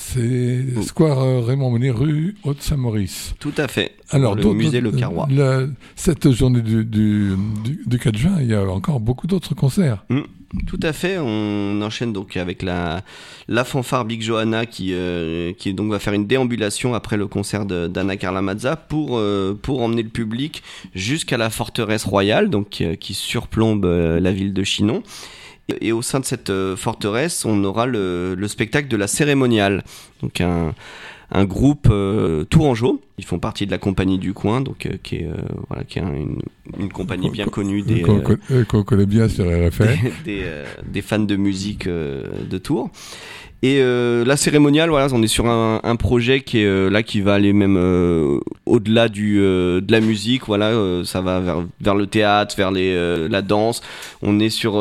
c'est 0.00 0.82
Square 0.82 1.18
euh, 1.20 1.40
Raymond 1.40 1.70
Monet, 1.70 1.90
rue 1.90 2.34
Haute-Saint-Maurice. 2.42 3.34
tout 3.38 3.52
à 3.58 3.68
fait 3.68 3.96
Alors, 4.10 4.34
le 4.34 4.52
musée 4.54 4.80
Le 4.80 4.90
Carrois 4.92 5.28
la- 5.30 5.66
cette 5.94 6.30
journée 6.30 6.62
du, 6.62 6.84
du, 6.84 7.34
du, 7.64 7.80
du 7.86 7.98
4 7.98 8.16
juin, 8.16 8.36
il 8.40 8.46
y 8.48 8.54
a 8.54 8.62
encore 8.64 8.98
beaucoup 9.00 9.26
d'autres 9.26 9.54
concerts. 9.54 10.04
Mm. 10.08 10.20
Tout 10.66 10.80
à 10.82 10.92
fait. 10.92 11.16
On 11.18 11.80
enchaîne 11.80 12.12
donc 12.12 12.36
avec 12.36 12.62
la, 12.62 13.02
la 13.46 13.62
fanfare 13.62 14.04
Big 14.04 14.20
Johanna 14.20 14.66
qui, 14.66 14.88
euh, 14.94 15.52
qui 15.52 15.72
donc 15.74 15.92
va 15.92 16.00
faire 16.00 16.12
une 16.12 16.26
déambulation 16.26 16.92
après 16.94 17.16
le 17.16 17.28
concert 17.28 17.66
d'Anna 17.66 18.16
Carla 18.16 18.42
Mazza 18.42 18.74
pour, 18.74 19.16
euh, 19.18 19.56
pour 19.62 19.80
emmener 19.80 20.02
le 20.02 20.08
public 20.08 20.64
jusqu'à 20.92 21.36
la 21.36 21.50
forteresse 21.50 22.02
royale, 22.04 22.50
donc 22.50 22.82
qui 22.98 23.14
surplombe 23.14 23.84
la 23.84 24.32
ville 24.32 24.52
de 24.52 24.64
Chinon. 24.64 25.04
Et, 25.80 25.92
au 25.92 26.02
sein 26.02 26.20
de 26.20 26.24
cette 26.24 26.52
forteresse, 26.76 27.44
on 27.44 27.62
aura 27.64 27.86
le, 27.86 28.34
le 28.34 28.48
spectacle 28.48 28.88
de 28.88 28.96
la 28.96 29.06
cérémoniale. 29.06 29.84
Donc 30.22 30.40
un 30.40 30.74
un 31.32 31.44
groupe 31.44 31.88
euh, 31.90 32.44
tourangeau. 32.44 33.00
Ils 33.18 33.24
font 33.24 33.38
partie 33.38 33.66
de 33.66 33.70
la 33.70 33.78
compagnie 33.78 34.18
du 34.18 34.32
coin, 34.32 34.60
donc 34.60 34.86
euh, 34.86 34.94
qui 35.02 35.16
est 35.16 35.26
euh, 35.26 35.34
voilà, 35.68 35.84
qui 35.84 35.98
est 35.98 36.02
une, 36.02 36.40
une, 36.78 36.92
compagnie 36.92 37.30
bien 37.30 37.46
connue 37.46 37.82
des 37.82 38.02
qu'on 38.02 38.82
connaît 38.82 39.06
bien 39.06 39.28
sur 39.28 39.44
RFL, 39.68 39.98
des, 40.24 40.44
des, 40.86 41.02
fans 41.02 41.18
de 41.18 41.36
musique 41.36 41.86
de 41.86 42.58
Tours. 42.58 42.90
Et 43.62 43.80
euh, 43.80 44.24
la 44.24 44.38
cérémoniale, 44.38 44.88
voilà, 44.88 45.08
on 45.12 45.22
est 45.22 45.26
sur 45.28 45.46
un, 45.46 45.80
un 45.82 45.96
projet 45.96 46.40
qui 46.40 46.60
est 46.60 46.64
euh, 46.64 46.88
là 46.88 47.02
qui 47.02 47.20
va 47.20 47.34
aller 47.34 47.52
même 47.52 47.76
euh, 47.76 48.38
au-delà 48.64 49.10
du 49.10 49.36
de 49.36 49.92
la 49.92 50.00
musique, 50.00 50.46
voilà, 50.46 50.72
ça 51.04 51.20
va 51.20 51.40
vers, 51.40 51.64
vers 51.80 51.94
le 51.94 52.06
théâtre, 52.06 52.54
vers 52.56 52.70
les 52.70 53.28
la 53.28 53.42
danse. 53.42 53.82
On 54.22 54.38
est 54.40 54.48
sur 54.48 54.72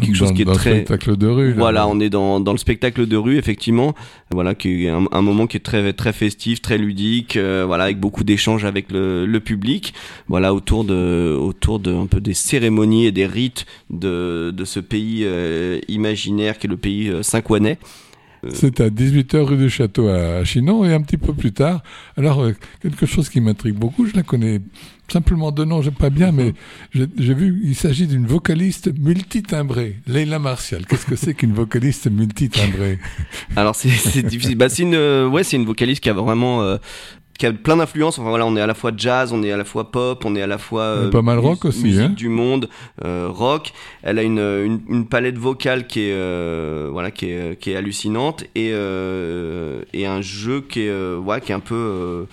quelque 0.00 0.14
chose 0.14 0.32
qui 0.32 0.42
est 0.42 0.44
dans 0.44 0.52
très 0.52 0.70
le 0.70 0.76
spectacle 0.76 1.16
de 1.16 1.26
rue. 1.26 1.52
Voilà, 1.54 1.86
on 1.88 1.98
est 2.00 2.10
dans 2.10 2.40
dans 2.40 2.52
le 2.52 2.58
spectacle 2.58 3.06
de 3.06 3.16
rue 3.16 3.38
effectivement, 3.38 3.94
voilà, 4.30 4.54
qui 4.54 4.86
est 4.86 4.88
un, 4.88 5.04
un 5.10 5.22
moment 5.22 5.46
qui 5.46 5.56
est 5.56 5.60
très 5.60 5.92
très 5.92 6.12
festif, 6.12 6.60
très 6.60 6.78
ludique, 6.78 7.38
voilà, 7.38 7.84
avec 7.84 8.00
beaucoup 8.00 8.24
d'échanges 8.24 8.64
avec 8.64 8.90
le, 8.90 9.24
le, 9.26 9.40
public, 9.40 9.94
voilà, 10.28 10.52
autour 10.52 10.84
de 10.84 11.36
autour 11.40 11.78
de 11.78 11.94
un 11.94 12.06
peu 12.06 12.20
des 12.20 12.34
cérémonies 12.34 13.06
et 13.06 13.12
des 13.12 13.26
rites 13.26 13.66
de 13.90 14.52
de 14.54 14.64
ce 14.64 14.80
pays 14.80 15.26
imaginaire 15.88 16.58
qui 16.58 16.66
est 16.66 16.70
le 16.70 16.76
pays 16.76 17.12
Saint-Couanais. 17.22 17.78
C'est 18.52 18.80
à 18.80 18.88
18h 18.88 19.38
rue 19.38 19.56
du 19.56 19.70
Château 19.70 20.08
à 20.08 20.44
Chinon 20.44 20.84
et 20.84 20.92
un 20.92 21.00
petit 21.00 21.16
peu 21.16 21.32
plus 21.32 21.52
tard. 21.52 21.82
Alors, 22.16 22.42
euh, 22.42 22.54
quelque 22.80 23.06
chose 23.06 23.28
qui 23.28 23.40
m'intrigue 23.40 23.74
beaucoup, 23.74 24.06
je 24.06 24.14
la 24.14 24.22
connais 24.22 24.60
simplement 25.10 25.52
de 25.52 25.64
nom, 25.64 25.82
j'aime 25.82 25.94
pas 25.94 26.10
bien, 26.10 26.32
mais 26.32 26.54
j'ai 26.94 27.34
vu, 27.34 27.60
il 27.64 27.74
s'agit 27.74 28.06
d'une 28.06 28.26
vocaliste 28.26 28.90
multitimbrée, 28.98 29.96
Leila 30.06 30.38
Martial. 30.38 30.86
Qu'est-ce 30.86 31.06
que 31.06 31.16
c'est 31.16 31.34
qu'une 31.34 31.52
vocaliste 31.52 32.10
multitimbrée? 32.10 32.98
Alors, 33.56 33.74
c'est 33.74 33.88
difficile. 34.22 34.56
Bah, 34.56 34.68
c'est 34.68 34.82
une, 34.82 34.94
euh, 34.94 35.28
ouais, 35.28 35.42
une 35.42 35.64
vocaliste 35.64 36.02
qui 36.02 36.10
a 36.10 36.14
vraiment 36.14 36.62
euh, 36.62 36.76
qui 37.38 37.46
a 37.46 37.52
plein 37.52 37.76
d'influences. 37.76 38.18
Enfin 38.18 38.28
voilà, 38.28 38.46
on 38.46 38.56
est 38.56 38.60
à 38.60 38.66
la 38.66 38.74
fois 38.74 38.92
jazz, 38.96 39.32
on 39.32 39.42
est 39.42 39.52
à 39.52 39.56
la 39.56 39.64
fois 39.64 39.90
pop, 39.90 40.24
on 40.24 40.34
est 40.36 40.42
à 40.42 40.46
la 40.46 40.58
fois 40.58 40.82
euh, 40.82 41.10
pas 41.10 41.22
mal 41.22 41.38
rock 41.38 41.64
aussi, 41.64 41.84
musique 41.84 42.00
hein 42.00 42.08
du 42.08 42.28
monde, 42.28 42.68
euh, 43.04 43.28
rock. 43.30 43.72
Elle 44.02 44.18
a 44.18 44.22
une, 44.22 44.38
une, 44.38 44.80
une, 44.88 45.06
palette 45.06 45.38
vocale 45.38 45.86
qui 45.86 46.00
est 46.00 46.12
euh, 46.12 46.88
voilà 46.92 47.10
qui 47.10 47.26
est, 47.26 47.58
qui 47.60 47.70
est 47.70 47.76
hallucinante 47.76 48.44
et 48.54 48.70
et 49.92 50.06
un 50.06 50.20
jeu 50.20 50.60
qui 50.60 50.82
est 50.82 51.14
ouais, 51.16 51.40
qui 51.40 51.52
est 51.52 51.54
un 51.54 51.60
peu. 51.60 52.26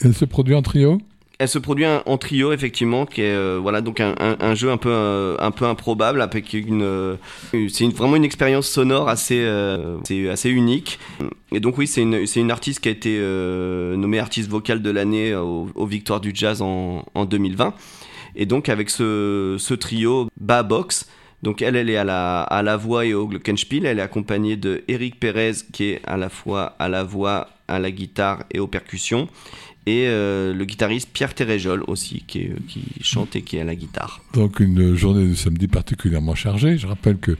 Elle 0.00 0.14
se 0.14 0.24
produit 0.24 0.54
en 0.54 0.62
trio? 0.62 0.98
Elle 1.42 1.48
se 1.48 1.58
produit 1.58 1.84
en 1.86 2.18
trio 2.18 2.52
effectivement, 2.52 3.04
qui 3.04 3.20
est 3.22 3.34
euh, 3.34 3.58
voilà 3.60 3.80
donc 3.80 3.98
un, 4.00 4.54
jeu 4.54 4.70
un 4.70 4.76
peu 4.76 4.92
euh, 4.92 5.34
un 5.40 5.50
peu 5.50 5.64
improbable, 5.64 6.20
avec 6.22 6.52
une 6.52 6.82
euh, 6.82 7.16
c'est 7.68 7.88
vraiment 7.88 8.14
une 8.14 8.24
expérience 8.24 8.68
sonore 8.68 9.08
assez 9.08 9.44
assez 10.30 10.50
unique. 10.50 11.00
Et 11.50 11.58
donc 11.58 11.78
oui, 11.78 11.88
c'est 11.88 12.02
une 12.02 12.26
c'est 12.26 12.38
une 12.38 12.52
artiste 12.52 12.78
qui 12.78 12.88
a 12.88 12.92
été 12.92 13.18
nommée 13.18 14.20
artiste 14.20 14.48
vocale 14.48 14.82
de 14.82 14.90
l'année 14.90 15.34
aux, 15.34 15.86
Victoires 15.86 16.20
du 16.20 16.30
Jazz 16.32 16.62
en, 16.62 17.04
en 17.14 17.24
2020. 17.24 17.74
Et 18.36 18.46
donc 18.46 18.68
avec 18.68 18.88
ce, 18.88 19.56
ce 19.58 19.74
trio 19.74 20.28
Ba 20.40 20.62
Box. 20.62 21.08
Donc 21.42 21.60
elle, 21.60 21.74
elle 21.74 21.90
est 21.90 21.96
à 21.96 22.04
la, 22.04 22.42
à 22.42 22.62
la 22.62 22.76
voix 22.76 23.04
et 23.04 23.14
au 23.14 23.26
glockenspiel. 23.26 23.84
Elle 23.84 23.98
est 23.98 24.02
accompagnée 24.02 24.56
de 24.56 24.84
Eric 24.86 25.18
Perez 25.18 25.54
qui 25.72 25.86
est 25.86 26.00
à 26.04 26.16
la 26.16 26.28
fois 26.28 26.76
à 26.78 26.88
la 26.88 27.02
voix, 27.02 27.48
à 27.66 27.80
la 27.80 27.90
guitare 27.90 28.44
et 28.52 28.60
aux 28.60 28.68
percussions 28.68 29.28
et 29.86 30.06
euh, 30.06 30.54
le 30.54 30.64
guitariste 30.64 31.08
Pierre 31.12 31.34
Téréjol 31.34 31.82
aussi, 31.88 32.22
qui, 32.26 32.38
est, 32.40 32.66
qui, 32.68 32.84
chante 33.00 33.34
et 33.34 33.42
qui 33.42 33.56
est 33.56 33.62
à 33.62 33.64
la 33.64 33.74
guitare. 33.74 34.22
Donc 34.32 34.60
une 34.60 34.94
journée 34.94 35.26
de 35.26 35.34
samedi 35.34 35.66
particulièrement 35.66 36.36
chargée. 36.36 36.78
Je 36.78 36.86
rappelle 36.86 37.18
que 37.18 37.32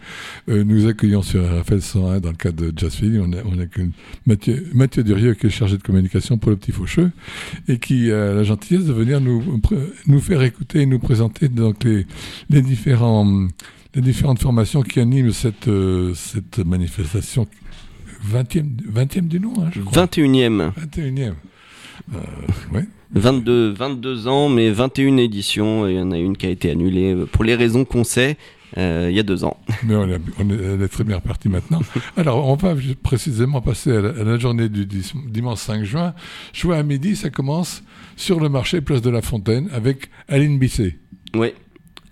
euh, 0.48 0.64
nous 0.64 0.86
accueillons 0.88 1.22
sur 1.22 1.44
RFL 1.44 1.80
101 1.80 2.20
dans 2.20 2.30
le 2.30 2.36
cadre 2.36 2.64
de 2.64 2.72
Jazz 2.76 2.98
on 3.02 3.32
a, 3.32 3.36
on 3.44 3.60
a 3.60 3.66
Mathieu, 4.26 4.66
Mathieu 4.74 5.04
Durieux 5.04 5.34
qui 5.34 5.46
est 5.46 5.50
chargé 5.50 5.76
de 5.76 5.82
communication 5.82 6.36
pour 6.36 6.50
le 6.50 6.56
Petit 6.56 6.72
Faucheux 6.72 7.12
et 7.68 7.78
qui 7.78 8.10
a 8.10 8.34
la 8.34 8.42
gentillesse 8.42 8.86
de 8.86 8.92
venir 8.92 9.20
nous, 9.20 9.60
nous 10.06 10.20
faire 10.20 10.42
écouter 10.42 10.80
et 10.80 10.86
nous 10.86 10.98
présenter 10.98 11.48
donc 11.48 11.84
les, 11.84 12.06
les, 12.50 12.62
différents, 12.62 13.48
les 13.94 14.02
différentes 14.02 14.42
formations 14.42 14.82
qui 14.82 14.98
animent 14.98 15.32
cette, 15.32 15.68
euh, 15.68 16.12
cette 16.14 16.58
manifestation 16.58 17.46
20e, 18.30 18.64
20e 18.92 19.28
du 19.28 19.40
nom, 19.40 19.52
hein, 19.60 19.70
je 19.72 19.80
crois. 19.80 20.06
21e. 20.06 20.72
21e. 20.72 21.34
Euh, 22.14 22.18
ouais. 22.72 22.84
22, 23.14 23.72
22 23.72 24.28
ans, 24.28 24.48
mais 24.48 24.70
21 24.70 25.18
éditions. 25.18 25.86
Il 25.86 25.96
y 25.96 26.00
en 26.00 26.10
a 26.12 26.18
une 26.18 26.36
qui 26.36 26.46
a 26.46 26.50
été 26.50 26.70
annulée 26.70 27.14
euh, 27.14 27.26
pour 27.26 27.44
les 27.44 27.54
raisons 27.54 27.84
qu'on 27.84 28.04
sait. 28.04 28.36
Euh, 28.78 29.08
il 29.10 29.16
y 29.16 29.20
a 29.20 29.22
deux 29.22 29.44
ans. 29.44 29.58
Mais 29.84 29.94
on 29.94 30.08
est, 30.08 30.18
on 30.38 30.88
très 30.88 31.04
bien 31.04 31.16
repartie 31.16 31.50
maintenant. 31.50 31.80
Alors, 32.16 32.48
on 32.48 32.54
va 32.54 32.74
précisément 33.02 33.60
passer 33.60 33.92
à 33.92 34.00
la, 34.00 34.08
à 34.08 34.24
la, 34.24 34.38
journée 34.38 34.70
du 34.70 34.86
dimanche 34.86 35.58
5 35.58 35.84
juin. 35.84 36.14
Choix 36.54 36.76
à 36.76 36.82
midi, 36.82 37.14
ça 37.14 37.28
commence 37.28 37.82
sur 38.16 38.40
le 38.40 38.48
marché 38.48 38.80
Place 38.80 39.02
de 39.02 39.10
la 39.10 39.20
Fontaine 39.20 39.68
avec 39.74 40.08
Aline 40.26 40.58
Bisset. 40.58 40.98
Oui, 41.34 41.52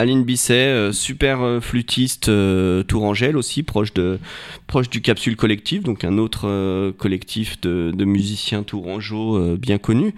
Aline 0.00 0.24
Bisset, 0.24 0.54
euh, 0.54 0.92
super 0.92 1.42
euh, 1.42 1.60
flûtiste 1.60 2.30
euh, 2.30 2.82
Tourangelle 2.82 3.36
aussi, 3.36 3.62
proche, 3.62 3.92
de, 3.92 4.18
proche 4.66 4.88
du 4.88 5.02
Capsule 5.02 5.36
Collectif, 5.36 5.82
donc 5.82 6.04
un 6.04 6.16
autre 6.16 6.90
collectif 6.92 7.60
de, 7.60 7.92
de 7.94 8.04
musiciens 8.06 8.62
tourangeaux 8.62 9.56
bien 9.56 9.76
connus. 9.76 10.14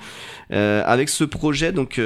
avec 0.50 1.08
ce 1.08 1.24
projet, 1.24 1.72
donc 1.72 2.00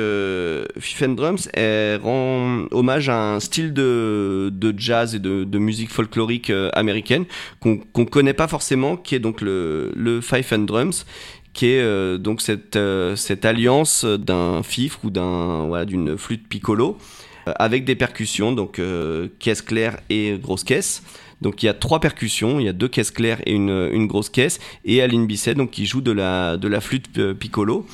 Fif 0.78 1.02
and 1.02 1.14
Drums, 1.14 1.48
elle 1.52 2.00
rend 2.00 2.64
hommage 2.70 3.10
à 3.10 3.34
un 3.34 3.40
style 3.40 3.74
de, 3.74 4.50
de 4.54 4.74
jazz 4.76 5.14
et 5.14 5.18
de, 5.18 5.44
de 5.44 5.58
musique 5.58 5.90
folklorique 5.90 6.50
américaine 6.72 7.24
qu'on 7.60 7.76
qu'on 7.78 8.06
connaît 8.06 8.34
pas 8.34 8.48
forcément, 8.48 8.96
qui 8.96 9.14
est 9.14 9.20
donc 9.20 9.40
le, 9.42 9.92
le 9.94 10.20
and 10.52 10.58
Drums 10.60 11.04
qui 11.52 11.66
est 11.66 12.18
donc 12.18 12.42
cette, 12.42 12.78
cette 13.16 13.44
alliance 13.44 14.04
d'un 14.04 14.62
fifre 14.62 15.00
ou 15.04 15.10
d'un 15.10 15.66
voilà, 15.66 15.84
d'une 15.84 16.16
flûte 16.16 16.48
piccolo 16.48 16.98
avec 17.56 17.84
des 17.84 17.94
percussions, 17.94 18.52
donc 18.52 18.78
euh, 18.78 19.28
caisse 19.38 19.62
claire 19.62 19.98
et 20.10 20.36
grosse 20.40 20.64
caisse. 20.64 21.02
Donc 21.42 21.62
il 21.62 21.66
y 21.66 21.68
a 21.68 21.74
trois 21.74 22.00
percussions, 22.00 22.58
il 22.60 22.66
y 22.66 22.68
a 22.68 22.72
deux 22.72 22.88
caisses 22.88 23.10
claires 23.10 23.40
et 23.46 23.52
une, 23.52 23.90
une 23.92 24.06
grosse 24.06 24.30
caisse, 24.30 24.58
et 24.84 25.02
Aline 25.02 25.26
Bisset 25.26 25.54
donc 25.54 25.70
qui 25.70 25.84
joue 25.84 26.00
de 26.00 26.12
la 26.12 26.56
de 26.56 26.66
la 26.66 26.80
flûte 26.80 27.06
euh, 27.18 27.34
piccolo. 27.34 27.86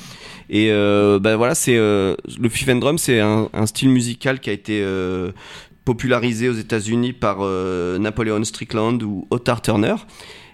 Et 0.49 0.71
euh, 0.71 1.19
ben 1.19 1.35
voilà, 1.35 1.55
c'est 1.55 1.77
euh, 1.77 2.15
le 2.39 2.49
fifth 2.49 2.69
and 2.69 2.75
drum, 2.75 2.97
c'est 2.97 3.19
un, 3.19 3.49
un, 3.53 3.65
style 3.65 3.89
musical 3.89 4.39
qui 4.39 4.49
a 4.49 4.53
été 4.53 4.81
euh, 4.83 5.31
popularisé 5.85 6.49
aux 6.49 6.53
États-Unis 6.53 7.13
par 7.13 7.39
Napoleon 7.99 8.43
Strickland 8.43 9.01
ou 9.03 9.27
Otar 9.29 9.61
Turner. 9.61 9.95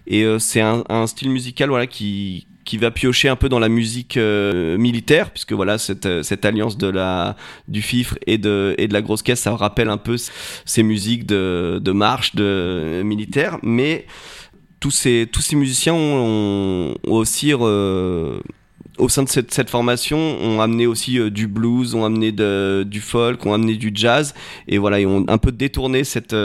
Et 0.08 0.26
c'est 0.40 0.62
un, 0.62 0.84
un, 0.90 1.06
style 1.06 1.30
musical 1.30 1.70
voilà 1.70 1.86
qui 1.86 2.48
qui 2.70 2.78
va 2.78 2.92
piocher 2.92 3.30
un 3.30 3.36
peu 3.36 3.50
dans 3.50 3.58
la 3.58 3.68
musique 3.68 4.16
euh, 4.16 4.78
militaire, 4.78 5.32
puisque 5.32 5.54
voilà 5.54 5.80
cette, 5.80 6.06
euh, 6.06 6.22
cette 6.22 6.46
alliance 6.46 6.78
de 6.78 6.86
la 6.86 7.36
du 7.68 7.82
fifre 7.82 8.16
et 8.28 8.38
de 8.38 8.76
et 8.78 8.88
de 8.88 8.94
la 8.94 9.02
grosse 9.02 9.24
caisse, 9.24 9.40
ça 9.40 9.56
rappelle 9.56 9.90
un 9.90 9.98
peu 9.98 10.18
ces 10.66 10.84
musiques 10.84 11.26
de, 11.26 11.80
de 11.82 11.92
marche 11.92 12.36
de 12.36 12.44
euh, 12.44 13.04
militaire, 13.04 13.58
mais 13.64 14.06
tous 14.80 14.92
ces 14.92 15.28
tous 15.32 15.42
ces 15.42 15.56
musiciens 15.56 15.96
aussi 17.08 17.54
au 17.56 19.08
sein 19.08 19.24
de 19.24 19.30
cette, 19.30 19.70
formation, 19.70 20.20
ont 20.20 20.62
amené 20.62 20.86
aussi 20.86 21.32
du 21.32 21.48
blues, 21.48 21.96
ont 21.96 22.06
amené 22.06 22.32
de, 22.32 22.86
du 22.86 23.02
folk, 23.02 23.44
ont 23.48 23.54
amené 23.54 23.78
du 23.78 23.92
jazz, 23.96 24.36
et 24.68 24.78
voilà, 24.78 25.00
ils 25.00 25.08
ont 25.08 25.26
un 25.28 25.38
peu 25.40 25.52
détourné 25.52 26.04
cette, 26.04 26.36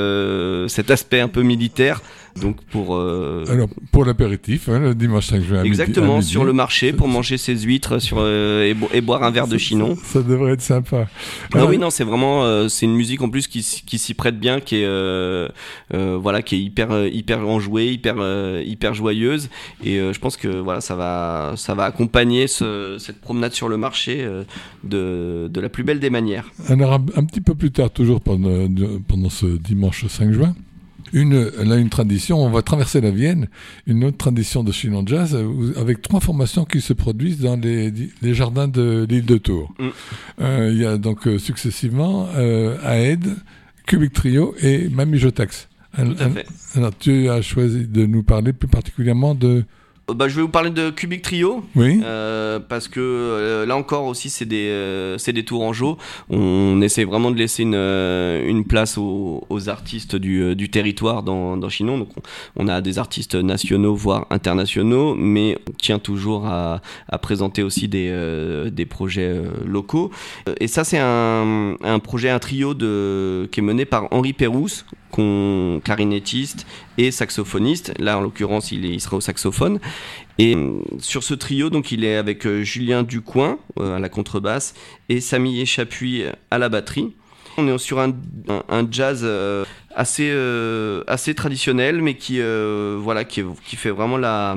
cet 0.68 0.90
aspect 0.90 1.20
un 1.20 1.28
peu 1.28 1.42
militaire 1.42 2.00
donc 2.40 2.62
pour 2.64 2.96
euh... 2.96 3.44
alors 3.48 3.68
pour 3.92 4.04
l'apéritif 4.04 4.68
hein, 4.68 4.78
le 4.80 4.94
dimanche 4.94 5.26
5 5.26 5.42
juin 5.42 5.62
exactement 5.62 6.16
midi, 6.16 6.26
sur 6.26 6.44
le 6.44 6.52
marché 6.52 6.92
pour 6.92 7.06
manger 7.06 7.38
ses 7.38 7.56
huîtres 7.56 8.00
sur 8.00 8.18
euh, 8.20 8.68
et, 8.68 8.74
bo 8.74 8.88
et, 8.92 9.00
boire 9.00 9.22
un 9.22 9.30
verre 9.30 9.46
de 9.46 9.56
chinon. 9.56 9.94
ça, 9.96 10.14
ça, 10.14 10.22
devrait 10.22 10.52
être 10.52 10.60
sympa. 10.60 11.06
Ah 11.06 11.56
alors, 11.58 11.68
oui 11.68 11.78
non 11.78 11.90
c'est 11.90 12.04
vraiment 12.04 12.44
euh, 12.44 12.68
c'est 12.68 12.86
une 12.86 12.94
musique 12.94 13.22
en 13.22 13.30
plus 13.30 13.46
qui, 13.46 13.60
qui 13.86 13.98
s'y 13.98 14.14
prête 14.14 14.38
bien 14.38 14.60
qui 14.60 14.76
est 14.76 15.48
voilà 15.90 16.42
qui 16.42 16.56
est 16.56 16.60
hyper 16.60 17.06
hyper 17.06 17.46
enjouée 17.46 17.92
hyper 17.92 18.16
hyper 18.64 18.94
joyeuse. 18.94 19.48
Et 19.84 19.98
je 19.98 20.18
pense 20.18 20.36
que 20.36 20.48
voilà 20.48 20.80
ça 20.80 20.96
va 20.96 21.52
ça 21.56 21.74
va 21.74 21.84
accompagner 21.84 22.46
ce, 22.48 22.96
cette 22.98 23.20
promenade 23.20 23.52
sur 23.52 23.68
le 23.68 23.76
marché 23.76 24.26
de, 24.82 25.48
de 25.52 25.60
la 25.60 25.68
plus 25.68 25.84
belle 25.84 26.00
des 26.00 26.10
manières. 26.10 26.50
Alors 26.68 26.94
un, 26.94 27.04
un 27.16 27.24
petit 27.24 27.40
peu 27.40 27.54
plus 27.54 27.70
tard 27.70 27.90
toujours 27.90 28.20
pendant 28.20 28.68
pendant 29.06 29.30
ce 29.30 29.46
dimanche 29.46 30.06
5 30.06 30.32
juin 30.32 30.54
une, 31.14 31.48
là, 31.48 31.76
une 31.76 31.88
tradition, 31.88 32.44
on 32.44 32.50
va 32.50 32.60
traverser 32.60 33.00
la 33.00 33.10
Vienne, 33.10 33.48
une 33.86 34.04
autre 34.04 34.18
tradition 34.18 34.62
de 34.64 34.72
Chinon 34.72 35.06
Jazz, 35.06 35.38
avec 35.76 36.02
trois 36.02 36.20
formations 36.20 36.64
qui 36.64 36.80
se 36.80 36.92
produisent 36.92 37.40
dans 37.40 37.56
les, 37.56 37.92
les 38.20 38.34
jardins 38.34 38.68
de 38.68 39.06
l'île 39.08 39.24
de 39.24 39.38
Tours. 39.38 39.72
Mm. 39.78 39.88
Euh, 40.40 40.70
il 40.72 40.78
y 40.78 40.84
a 40.84 40.98
donc 40.98 41.26
euh, 41.26 41.38
successivement 41.38 42.28
euh, 42.34 42.76
Aed, 42.82 43.24
Cubic 43.86 44.12
Trio 44.12 44.54
et 44.60 44.88
Mamie 44.88 45.18
Jotax. 45.18 45.68
Alors, 45.96 46.92
tu 46.98 47.28
as 47.28 47.40
choisi 47.40 47.86
de 47.86 48.04
nous 48.04 48.24
parler 48.24 48.52
plus 48.52 48.66
particulièrement 48.68 49.36
de 49.36 49.48
euh, 49.48 49.62
bah, 50.08 50.28
je 50.28 50.36
vais 50.36 50.42
vous 50.42 50.48
parler 50.48 50.70
de 50.70 50.90
Cubic 50.90 51.22
Trio. 51.22 51.64
Oui. 51.76 52.00
Euh, 52.04 52.60
parce 52.60 52.88
que 52.88 53.00
euh, 53.00 53.66
là 53.66 53.76
encore 53.76 54.04
aussi, 54.04 54.28
c'est 54.30 54.44
des, 54.44 54.68
euh, 54.68 55.16
c'est 55.18 55.32
des 55.32 55.44
tourangeaux. 55.44 55.96
On 56.28 56.80
essaie 56.82 57.04
vraiment 57.04 57.30
de 57.30 57.36
laisser 57.36 57.62
une, 57.62 57.74
euh, 57.74 58.46
une 58.46 58.64
place 58.64 58.98
aux, 58.98 59.44
aux 59.48 59.68
artistes 59.68 60.16
du, 60.16 60.54
du 60.54 60.68
territoire 60.68 61.22
dans, 61.22 61.56
dans 61.56 61.68
Chinon. 61.68 61.98
Donc, 61.98 62.10
on, 62.16 62.64
on, 62.64 62.68
a 62.68 62.80
des 62.80 62.98
artistes 62.98 63.34
nationaux, 63.34 63.94
voire 63.94 64.26
internationaux, 64.30 65.14
mais 65.14 65.58
on 65.68 65.72
tient 65.72 65.98
toujours 65.98 66.46
à, 66.46 66.82
à 67.08 67.18
présenter 67.18 67.62
aussi 67.62 67.88
des, 67.88 68.12
des 68.70 68.86
projets 68.86 69.40
locaux. 69.64 70.10
Et 70.60 70.68
ça, 70.68 70.84
c'est 70.84 70.98
un, 71.00 71.76
un 71.82 71.98
projet, 71.98 72.30
un 72.30 72.38
trio 72.38 72.74
de, 72.74 73.48
qui 73.50 73.60
est 73.60 73.62
mené 73.62 73.84
par 73.84 74.08
Henri 74.12 74.32
Pérousse, 74.32 74.84
clarinettiste 75.84 76.66
et 76.98 77.10
saxophoniste. 77.10 77.92
Là, 77.98 78.18
en 78.18 78.20
l'occurrence, 78.20 78.72
il, 78.72 79.00
sera 79.00 79.16
au 79.16 79.20
saxophone. 79.20 79.80
Et 80.38 80.54
euh, 80.54 80.80
sur 80.98 81.22
ce 81.22 81.34
trio, 81.34 81.70
donc, 81.70 81.92
il 81.92 82.04
est 82.04 82.16
avec 82.16 82.46
euh, 82.46 82.62
Julien 82.62 83.02
Ducoin 83.02 83.58
euh, 83.78 83.96
à 83.96 83.98
la 83.98 84.08
contrebasse 84.08 84.74
et 85.08 85.20
Samy 85.20 85.64
Chapuis 85.66 86.24
à 86.50 86.58
la 86.58 86.68
batterie. 86.68 87.14
On 87.56 87.68
est 87.68 87.78
sur 87.78 88.00
un, 88.00 88.12
jazz 88.90 89.24
assez, 89.94 90.28
assez 91.06 91.34
traditionnel, 91.36 92.02
mais 92.02 92.16
qui, 92.16 92.40
voilà, 92.40 93.22
qui, 93.22 93.44
fait 93.76 93.90
vraiment 93.90 94.16
la, 94.16 94.56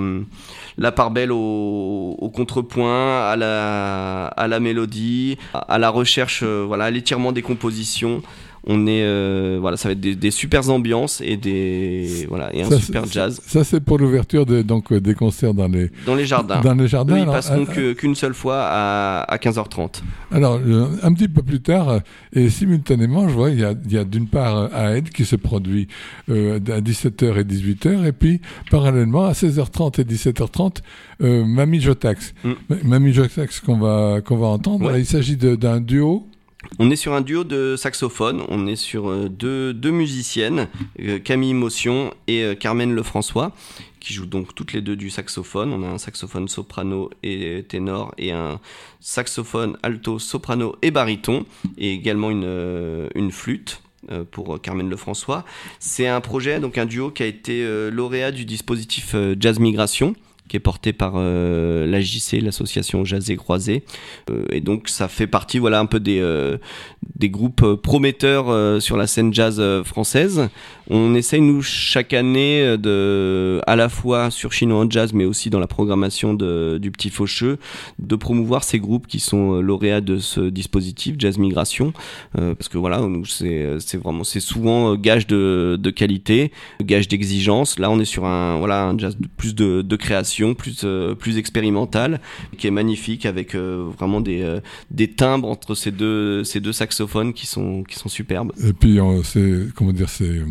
la 0.79 0.91
part 0.91 1.11
belle 1.11 1.31
au, 1.31 2.15
au 2.17 2.29
contrepoint, 2.29 3.21
à 3.29 3.35
la, 3.35 4.25
à 4.25 4.47
la 4.47 4.59
mélodie, 4.59 5.37
à 5.53 5.77
la 5.77 5.91
recherche, 5.91 6.41
voilà, 6.41 6.85
à 6.85 6.89
l'étirement 6.89 7.31
des 7.31 7.43
compositions 7.43 8.23
on 8.67 8.85
est 8.85 9.01
euh, 9.03 9.57
voilà 9.59 9.77
ça 9.77 9.89
va 9.89 9.93
être 9.93 9.99
des, 9.99 10.15
des 10.15 10.31
super 10.31 10.69
ambiances 10.69 11.21
et 11.21 11.37
des 11.37 12.25
voilà 12.29 12.53
et 12.53 12.61
un 12.63 12.69
ça, 12.69 12.79
super 12.79 13.05
jazz. 13.05 13.39
ça, 13.45 13.63
c'est 13.63 13.79
pour 13.79 13.97
l'ouverture 13.97 14.45
de, 14.45 14.61
donc 14.61 14.93
des 14.93 15.15
concerts 15.15 15.53
dans 15.53 15.67
les 15.67 15.89
dans 16.05 16.15
les 16.15 16.25
jardins. 16.25 16.61
dans 16.61 16.73
les 16.73 16.87
jardins 16.87 17.15
oui, 17.15 17.21
ils 17.21 17.25
passeront 17.25 17.65
euh, 17.77 17.93
qu'une 17.93 18.15
seule 18.15 18.33
fois 18.33 18.59
à, 18.61 19.21
à 19.21 19.37
15h30 19.37 20.01
alors 20.31 20.59
euh, 20.65 20.87
un 21.01 21.13
petit 21.13 21.27
peu 21.27 21.41
plus 21.41 21.61
tard 21.61 22.01
et 22.33 22.49
simultanément 22.49 23.27
je 23.29 23.33
vois 23.33 23.49
il 23.49 23.59
y 23.59 23.97
a, 23.97 24.03
d'une 24.03 24.27
part 24.27 24.69
Aed 24.75 25.09
qui 25.09 25.25
se 25.25 25.35
produit 25.35 25.87
euh, 26.29 26.57
à 26.57 26.81
17h 26.81 27.39
et 27.39 27.43
18h 27.43 28.05
et 28.05 28.11
puis 28.11 28.41
parallèlement 28.69 29.25
à 29.25 29.31
16h30 29.31 30.01
et 30.01 30.03
17h30 30.03 30.77
euh, 31.21 31.45
Mamie 31.45 31.79
Jotax. 31.79 32.33
Mm. 32.43 32.51
Mamie 32.83 33.13
Jotax 33.13 33.59
qu'on 33.59 33.77
va 33.79 34.21
qu'on 34.21 34.37
va 34.37 34.47
entendre. 34.47 34.91
Ouais. 34.91 34.99
il 34.99 35.05
s'agit 35.05 35.37
d'un 35.37 35.81
duo 35.81 36.27
on 36.79 36.91
est 36.91 36.95
sur 36.95 37.13
un 37.13 37.21
duo 37.21 37.43
de 37.43 37.75
saxophones, 37.75 38.43
on 38.49 38.67
est 38.67 38.75
sur 38.75 39.09
euh, 39.09 39.29
deux, 39.29 39.91
musiciennes, 39.91 40.67
euh, 40.99 41.19
Camille 41.19 41.53
Motion 41.53 42.13
et 42.27 42.43
euh, 42.43 42.55
Carmen 42.55 42.93
Lefrançois, 42.93 43.51
qui 43.99 44.13
jouent 44.13 44.25
donc 44.25 44.53
toutes 44.53 44.73
les 44.73 44.81
deux 44.81 44.95
du 44.95 45.09
saxophone. 45.09 45.73
On 45.73 45.83
a 45.83 45.87
un 45.87 45.97
saxophone 45.97 46.47
soprano 46.47 47.09
et 47.23 47.65
ténor 47.67 48.13
et 48.17 48.31
un 48.31 48.59
saxophone 48.99 49.77
alto, 49.83 50.19
soprano 50.19 50.75
et 50.81 50.91
baryton, 50.91 51.45
et 51.77 51.93
également 51.93 52.29
une, 52.29 53.09
une 53.15 53.31
flûte 53.31 53.81
pour 54.31 54.61
Carmen 54.61 54.89
Lefrançois. 54.89 55.43
C'est 55.79 56.07
un 56.07 56.21
projet, 56.21 56.59
donc 56.59 56.77
un 56.77 56.85
duo 56.85 57.11
qui 57.11 57.23
a 57.23 57.25
été 57.25 57.89
lauréat 57.91 58.31
du 58.31 58.45
dispositif 58.45 59.15
Jazz 59.37 59.59
Migration 59.59 60.15
qui 60.47 60.57
est 60.57 60.61
porté 60.61 60.93
par 60.93 61.13
euh, 61.15 61.85
l'AJC, 61.85 62.41
l'association 62.41 63.05
Jazz 63.05 63.29
et 63.29 63.35
Croisé. 63.35 63.83
Euh, 64.29 64.45
et 64.51 64.61
donc 64.61 64.89
ça 64.89 65.07
fait 65.07 65.27
partie 65.27 65.59
voilà 65.59 65.79
un 65.79 65.85
peu 65.85 65.99
des, 65.99 66.19
euh, 66.19 66.57
groupes 67.19 67.75
prometteurs 67.75 68.49
euh, 68.49 68.79
sur 68.79 68.97
la 68.97 69.07
scène 69.07 69.33
jazz 69.33 69.61
française. 69.83 70.49
On 70.89 71.15
essaye 71.15 71.41
nous 71.41 71.61
chaque 71.61 72.13
année 72.13 72.77
de, 72.77 73.61
à 73.67 73.75
la 73.75 73.89
fois 73.89 74.31
sur 74.31 74.53
Chinois 74.53 74.79
en 74.79 74.89
jazz, 74.89 75.13
mais 75.13 75.25
aussi 75.25 75.49
dans 75.49 75.59
la 75.59 75.67
programmation 75.67 76.33
de, 76.33 76.77
du 76.81 76.91
Petit 76.91 77.09
Faucheux, 77.09 77.57
de 77.99 78.15
promouvoir 78.15 78.63
ces 78.63 78.79
groupes 78.79 79.07
qui 79.07 79.19
sont 79.19 79.61
lauréats 79.61 80.01
de 80.01 80.17
ce 80.17 80.41
dispositif 80.41 81.15
Jazz 81.17 81.37
Migration, 81.37 81.93
parce 82.33 82.69
que 82.69 82.77
voilà, 82.77 83.01
c'est 83.25 83.77
c'est 83.79 83.97
vraiment 83.97 84.23
c'est 84.23 84.39
souvent 84.39 84.95
gage 84.95 85.27
de, 85.27 85.77
de 85.79 85.89
qualité, 85.89 86.51
gage 86.81 87.07
d'exigence. 87.07 87.79
Là, 87.79 87.89
on 87.91 87.99
est 87.99 88.05
sur 88.05 88.25
un 88.25 88.57
voilà 88.57 88.85
un 88.85 88.97
jazz 88.97 89.17
plus 89.35 89.55
de, 89.55 89.81
de 89.81 89.95
création, 89.95 90.53
plus 90.53 90.85
plus 91.19 91.37
expérimental, 91.37 92.21
qui 92.57 92.67
est 92.67 92.71
magnifique 92.71 93.25
avec 93.25 93.55
vraiment 93.55 94.21
des 94.21 94.59
des 94.91 95.09
timbres 95.09 95.49
entre 95.49 95.75
ces 95.75 95.91
deux 95.91 96.43
ces 96.43 96.59
deux 96.59 96.73
saxophones 96.73 97.33
qui 97.33 97.45
sont 97.45 97.83
qui 97.83 97.95
sont 97.95 98.09
superbes. 98.09 98.51
Et 98.65 98.73
puis 98.73 98.99
c'est 99.23 99.67
comment 99.75 99.91
dire 99.91 100.09
c'est 100.09 100.41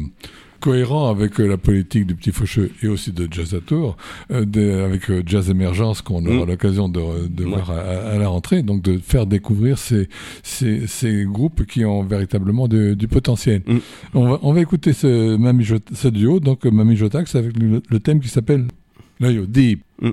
cohérent 0.60 1.10
avec 1.10 1.38
la 1.38 1.56
politique 1.56 2.06
du 2.06 2.14
Petit 2.14 2.32
Faucheux 2.32 2.70
et 2.82 2.88
aussi 2.88 3.12
de 3.12 3.28
Jazz 3.30 3.54
à 3.54 3.60
Tour, 3.60 3.96
euh, 4.30 4.44
de, 4.44 4.82
avec 4.82 5.10
euh, 5.10 5.22
Jazz 5.24 5.50
Émergence 5.50 6.02
qu'on 6.02 6.24
aura 6.26 6.44
mmh. 6.44 6.48
l'occasion 6.48 6.88
de, 6.88 7.28
de 7.28 7.44
ouais. 7.44 7.50
voir 7.50 7.70
à, 7.70 7.80
à, 7.80 8.18
la 8.18 8.28
rentrée, 8.28 8.62
donc 8.62 8.82
de 8.82 8.98
faire 8.98 9.26
découvrir 9.26 9.78
ces, 9.78 10.08
ces, 10.42 10.86
ces 10.86 11.24
groupes 11.24 11.64
qui 11.66 11.84
ont 11.84 12.02
véritablement 12.02 12.68
de, 12.68 12.94
du 12.94 13.08
potentiel. 13.08 13.62
Mmh. 13.66 13.76
On, 14.14 14.28
va, 14.28 14.38
on 14.42 14.52
va 14.52 14.60
écouter 14.60 14.92
ce, 14.92 15.36
Mami 15.36 15.64
Jot, 15.64 15.78
ce 15.92 16.08
duo, 16.08 16.40
donc 16.40 16.64
Mami 16.64 16.96
Jotax, 16.96 17.34
avec 17.34 17.56
le, 17.58 17.82
le 17.88 18.00
thème 18.00 18.20
qui 18.20 18.28
s'appelle 18.28 18.66
L'œil 19.20 19.46
deep. 19.48 19.82
Mmh. 20.02 20.10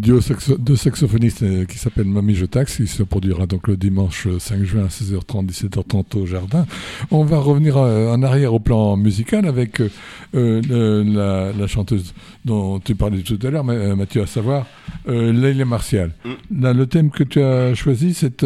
Duo 0.00 0.20
de 0.58 0.74
saxophonistes 0.74 1.42
euh, 1.42 1.64
qui 1.66 1.78
s'appelle 1.78 2.06
Mamie 2.06 2.34
Je 2.34 2.46
Taxe, 2.46 2.76
qui 2.76 2.86
se 2.86 3.02
produira 3.02 3.46
donc 3.46 3.68
le 3.68 3.76
dimanche 3.76 4.26
5 4.38 4.64
juin 4.64 4.84
à 4.84 4.88
16h30, 4.88 5.46
17h30 5.46 6.18
au 6.18 6.26
jardin. 6.26 6.66
On 7.10 7.24
va 7.24 7.38
revenir 7.38 7.76
euh, 7.76 8.12
en 8.12 8.22
arrière 8.22 8.54
au 8.54 8.60
plan 8.60 8.96
musical 8.96 9.46
avec 9.46 9.80
euh, 10.34 11.52
la, 11.52 11.66
chanteuse 11.66 12.14
dont 12.44 12.80
tu 12.80 12.94
parlais 12.94 13.20
tout 13.22 13.38
à 13.42 13.50
l'heure, 13.50 13.64
Mathieu, 13.64 14.22
à 14.22 14.26
savoir 14.26 14.66
Leila 15.06 15.64
Martial. 15.64 16.12
Mm. 16.24 16.72
le 16.72 16.86
thème 16.86 17.10
que 17.10 17.22
tu 17.22 17.40
as 17.42 17.74
choisi, 17.74 18.14
c'est 18.14 18.44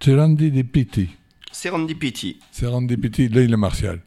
Serendipity. 0.00 1.08
Serendipity. 1.52 2.38
Serendipity, 2.52 3.28
Leila 3.28 3.56
Martial. 3.56 4.00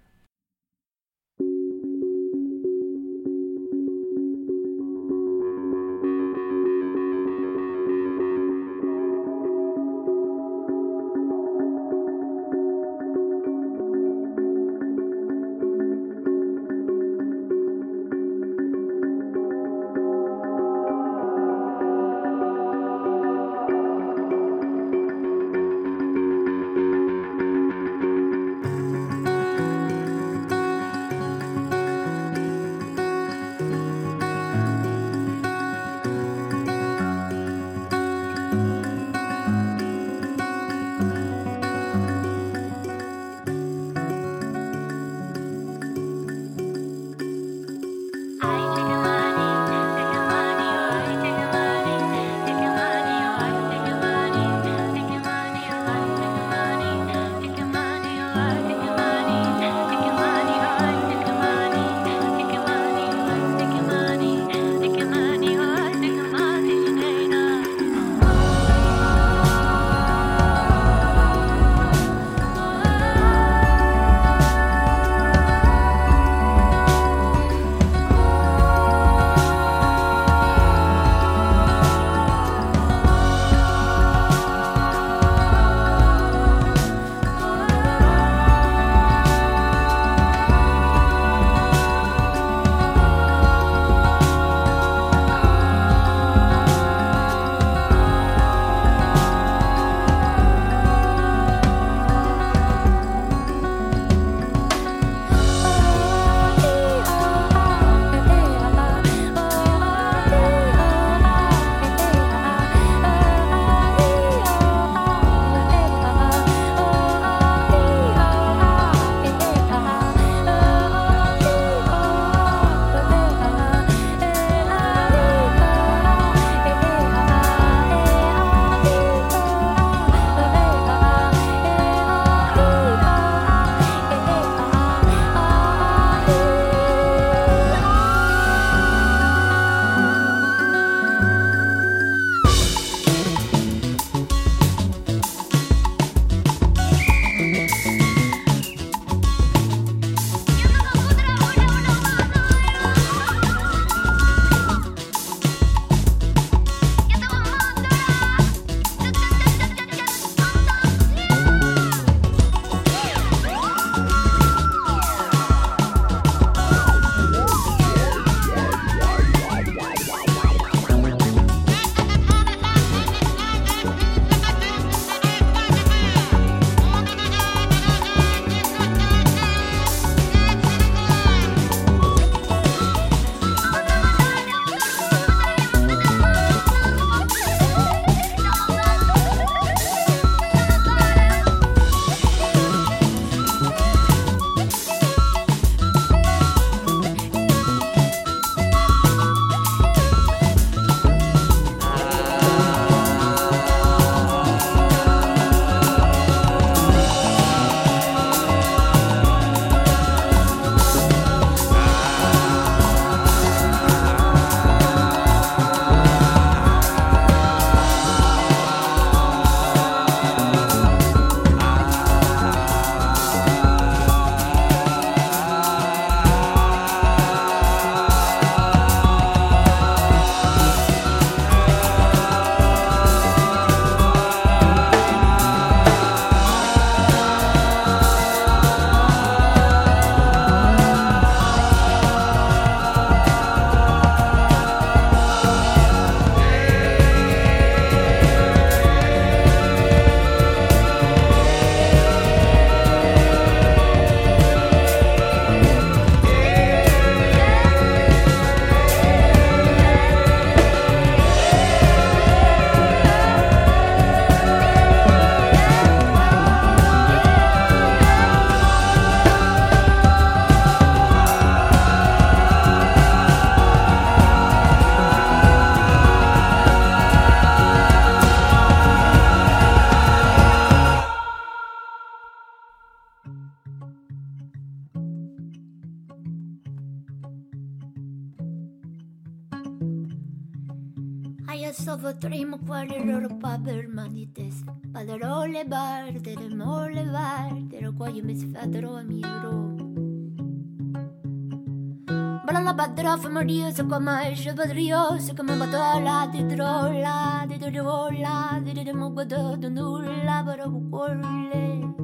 la 302.70 302.76
patrofa 302.76 303.30
morì 303.30 303.66
su 303.74 303.84
come 303.88 304.30
esce 304.32 304.54
patrioso 304.54 305.34
come 305.34 305.56
batola 305.56 306.28
di 306.32 306.46
trolla 306.46 307.44
di 307.48 307.58
trolla 307.58 308.60
di 308.62 308.84
remo 308.84 309.12
guadato 309.12 309.70
nulla 309.70 310.44
per 310.46 310.70
cuore 310.88 311.96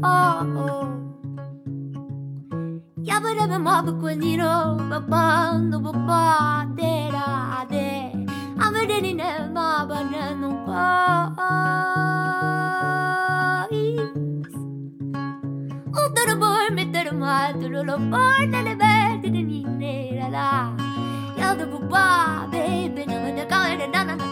oh 0.00 0.46
oh. 0.66 1.00
Ya 3.02 3.20
para 3.20 3.48
me 3.48 3.58
mab 3.58 3.98
quenino 3.98 4.76
papà 4.88 5.58
no 5.58 5.80
papà 5.80 6.68
tera 6.76 7.66
de 7.68 8.12
avere 8.58 9.00
ni 9.00 9.12
ne 9.12 9.48
mab 9.50 9.90
ne 10.08 10.34
non 10.34 10.62
pa 10.64 12.01
Io 17.82 17.98
lo 17.98 18.08
porto 18.08 18.60
le 18.60 18.76
verde 18.76 19.28
di 19.28 19.42
minera 19.42 20.28
là 20.28 20.72
Io 21.34 21.54
devo 21.56 21.78
qua, 21.88 22.46
baby, 22.48 23.04
non 23.06 23.24
mi 23.24 23.34
da 23.34 23.44
calore, 23.44 23.88
non 23.88 24.06
mi 24.06 24.31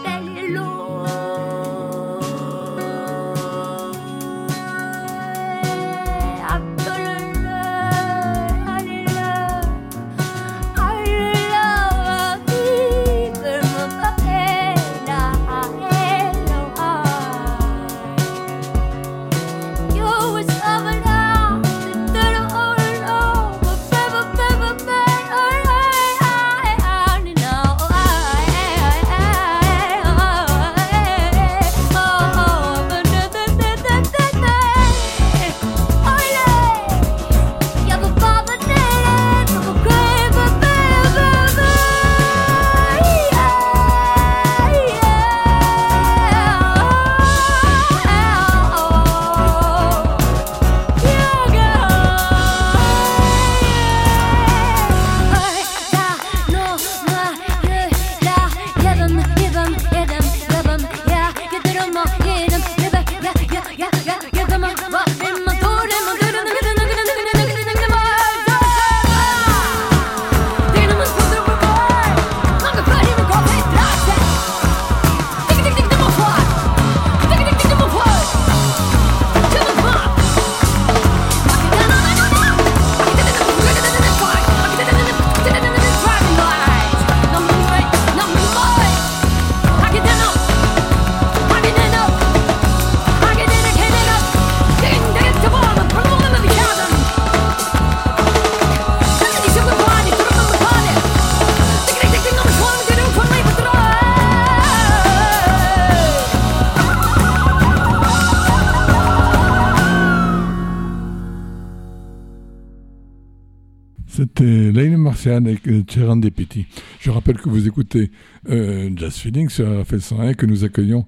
Euh, 115.31 115.83
Serendipity. 115.87 116.65
Je 116.99 117.09
rappelle 117.09 117.37
que 117.37 117.47
vous 117.47 117.67
écoutez 117.67 118.11
euh, 118.49 118.89
Jazz 118.95 119.15
Feeling 119.15 119.49
sur 119.49 119.65
RFL 119.81 120.01
101 120.01 120.29
et 120.29 120.35
que 120.35 120.45
nous 120.45 120.63
accueillons 120.63 121.05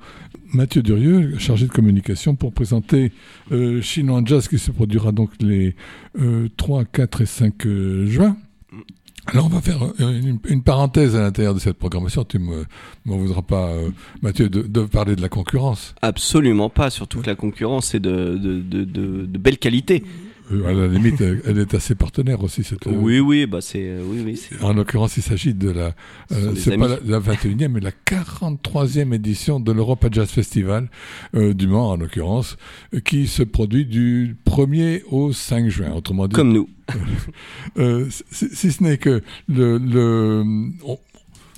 Mathieu 0.53 0.81
Durieux, 0.81 1.37
chargé 1.39 1.65
de 1.65 1.71
communication, 1.71 2.35
pour 2.35 2.53
présenter 2.53 3.11
euh, 3.51 3.81
Chinois 3.81 4.21
Jazz 4.23 4.47
qui 4.47 4.59
se 4.59 4.71
produira 4.71 5.11
donc 5.11 5.31
les 5.41 5.75
euh, 6.19 6.47
3, 6.57 6.85
4 6.85 7.21
et 7.21 7.25
5 7.25 7.65
euh, 7.65 8.05
juin. 8.05 8.37
Alors 9.27 9.45
on 9.45 9.49
va 9.49 9.61
faire 9.61 9.81
une, 9.99 10.39
une 10.47 10.63
parenthèse 10.63 11.15
à 11.15 11.21
l'intérieur 11.21 11.53
de 11.53 11.59
cette 11.59 11.77
programmation. 11.77 12.23
Tu 12.23 12.39
ne 12.39 12.63
m'en 13.05 13.17
voudras 13.17 13.41
pas, 13.41 13.71
Mathieu, 14.21 14.49
de, 14.49 14.61
de 14.61 14.81
parler 14.81 15.15
de 15.15 15.21
la 15.21 15.29
concurrence. 15.29 15.95
Absolument 16.01 16.69
pas, 16.69 16.89
surtout 16.89 17.21
que 17.21 17.27
la 17.27 17.35
concurrence 17.35 17.95
est 17.95 18.01
de 18.01 19.37
belle 19.37 19.57
qualité. 19.57 20.03
Euh, 20.51 20.65
à 20.67 20.73
la 20.73 20.87
limite, 20.87 21.21
elle, 21.21 21.57
est 21.57 21.73
assez 21.73 21.95
partenaire 21.95 22.43
aussi. 22.43 22.63
Cette, 22.63 22.85
euh, 22.87 22.91
Oui, 22.93 23.19
oui, 23.19 23.45
bah 23.45 23.59
c'est, 23.61 23.87
euh, 23.87 24.01
oui, 24.05 24.21
oui, 24.25 24.35
c'est- 24.37 24.61
En 24.61 24.73
l'occurrence, 24.73 25.15
il 25.17 25.23
s'agit 25.23 25.53
de 25.53 25.69
la, 25.69 25.95
euh, 26.33 26.53
c'est 26.55 26.77
pas 26.77 26.87
la, 26.87 26.97
la 27.05 27.19
21e, 27.19 27.71
mais 27.71 27.79
la 27.79 27.91
43e 27.91 29.13
édition 29.13 29.59
de 29.59 29.71
l'Europa 29.71 30.09
Jazz 30.11 30.29
Festival, 30.29 30.89
euh, 31.35 31.53
du 31.53 31.67
Mans 31.67 31.91
en 31.91 31.97
l'occurrence, 31.97 32.57
qui 33.05 33.27
se 33.27 33.43
produit 33.43 33.85
du 33.85 34.35
1er 34.45 35.03
au 35.09 35.31
5 35.31 35.69
juin. 35.69 35.91
Autrement 35.93 36.27
dit, 36.27 36.35
comme 36.35 36.51
nous. 36.51 36.69
euh, 37.77 38.07
si, 38.31 38.47
si 38.53 38.71
ce 38.71 38.83
n'est 38.83 38.97
que 38.97 39.21
le, 39.47 39.77
le 39.77 40.43
on- 40.85 40.99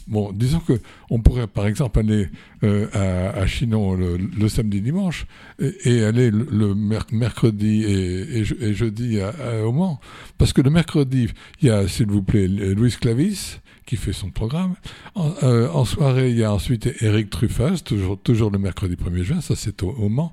bon, 0.07 0.31
disons 0.31 0.59
que 0.59 0.73
on 1.09 1.19
pourrait 1.19 1.47
par 1.47 1.67
exemple 1.67 1.99
aller 1.99 2.29
euh, 2.63 2.87
à, 3.33 3.45
Chinon 3.47 3.93
le, 3.95 4.49
samedi 4.49 4.81
dimanche 4.81 5.25
et, 5.59 6.03
aller 6.03 6.31
le, 6.31 6.47
le 6.51 6.73
merc- 6.75 7.11
mercredi 7.11 7.83
et, 7.83 8.37
et 8.39 8.43
je- 8.45 8.55
et 8.55 8.73
jeudi 8.73 9.19
à, 9.19 9.29
à- 9.29 9.63
au 9.63 9.71
Mans, 9.71 9.99
parce 10.37 10.53
que 10.53 10.61
le 10.61 10.69
mercredi 10.69 11.29
il 11.61 11.67
y 11.67 11.71
a 11.71 11.87
s'il 11.87 12.07
vous 12.07 12.23
plaît 12.23 12.47
Louis 12.47 12.91
Clavis 12.99 13.59
qui 13.85 13.97
fait 13.97 14.13
son 14.13 14.31
programme. 14.31 14.73
En, 15.13 15.31
euh, 15.43 15.85
soirée, 15.85 16.31
il 16.31 16.37
y 16.37 16.43
a 16.43 16.51
ensuite 16.51 16.89
Eric 17.01 17.29
Truffaz, 17.29 17.83
toujours, 17.83 18.49
le 18.49 18.57
mercredi 18.57 18.95
1er 18.95 19.21
juin, 19.21 19.41
ça 19.41 19.55
c'est 19.55 19.83
au, 19.83 20.09
Mans. 20.09 20.31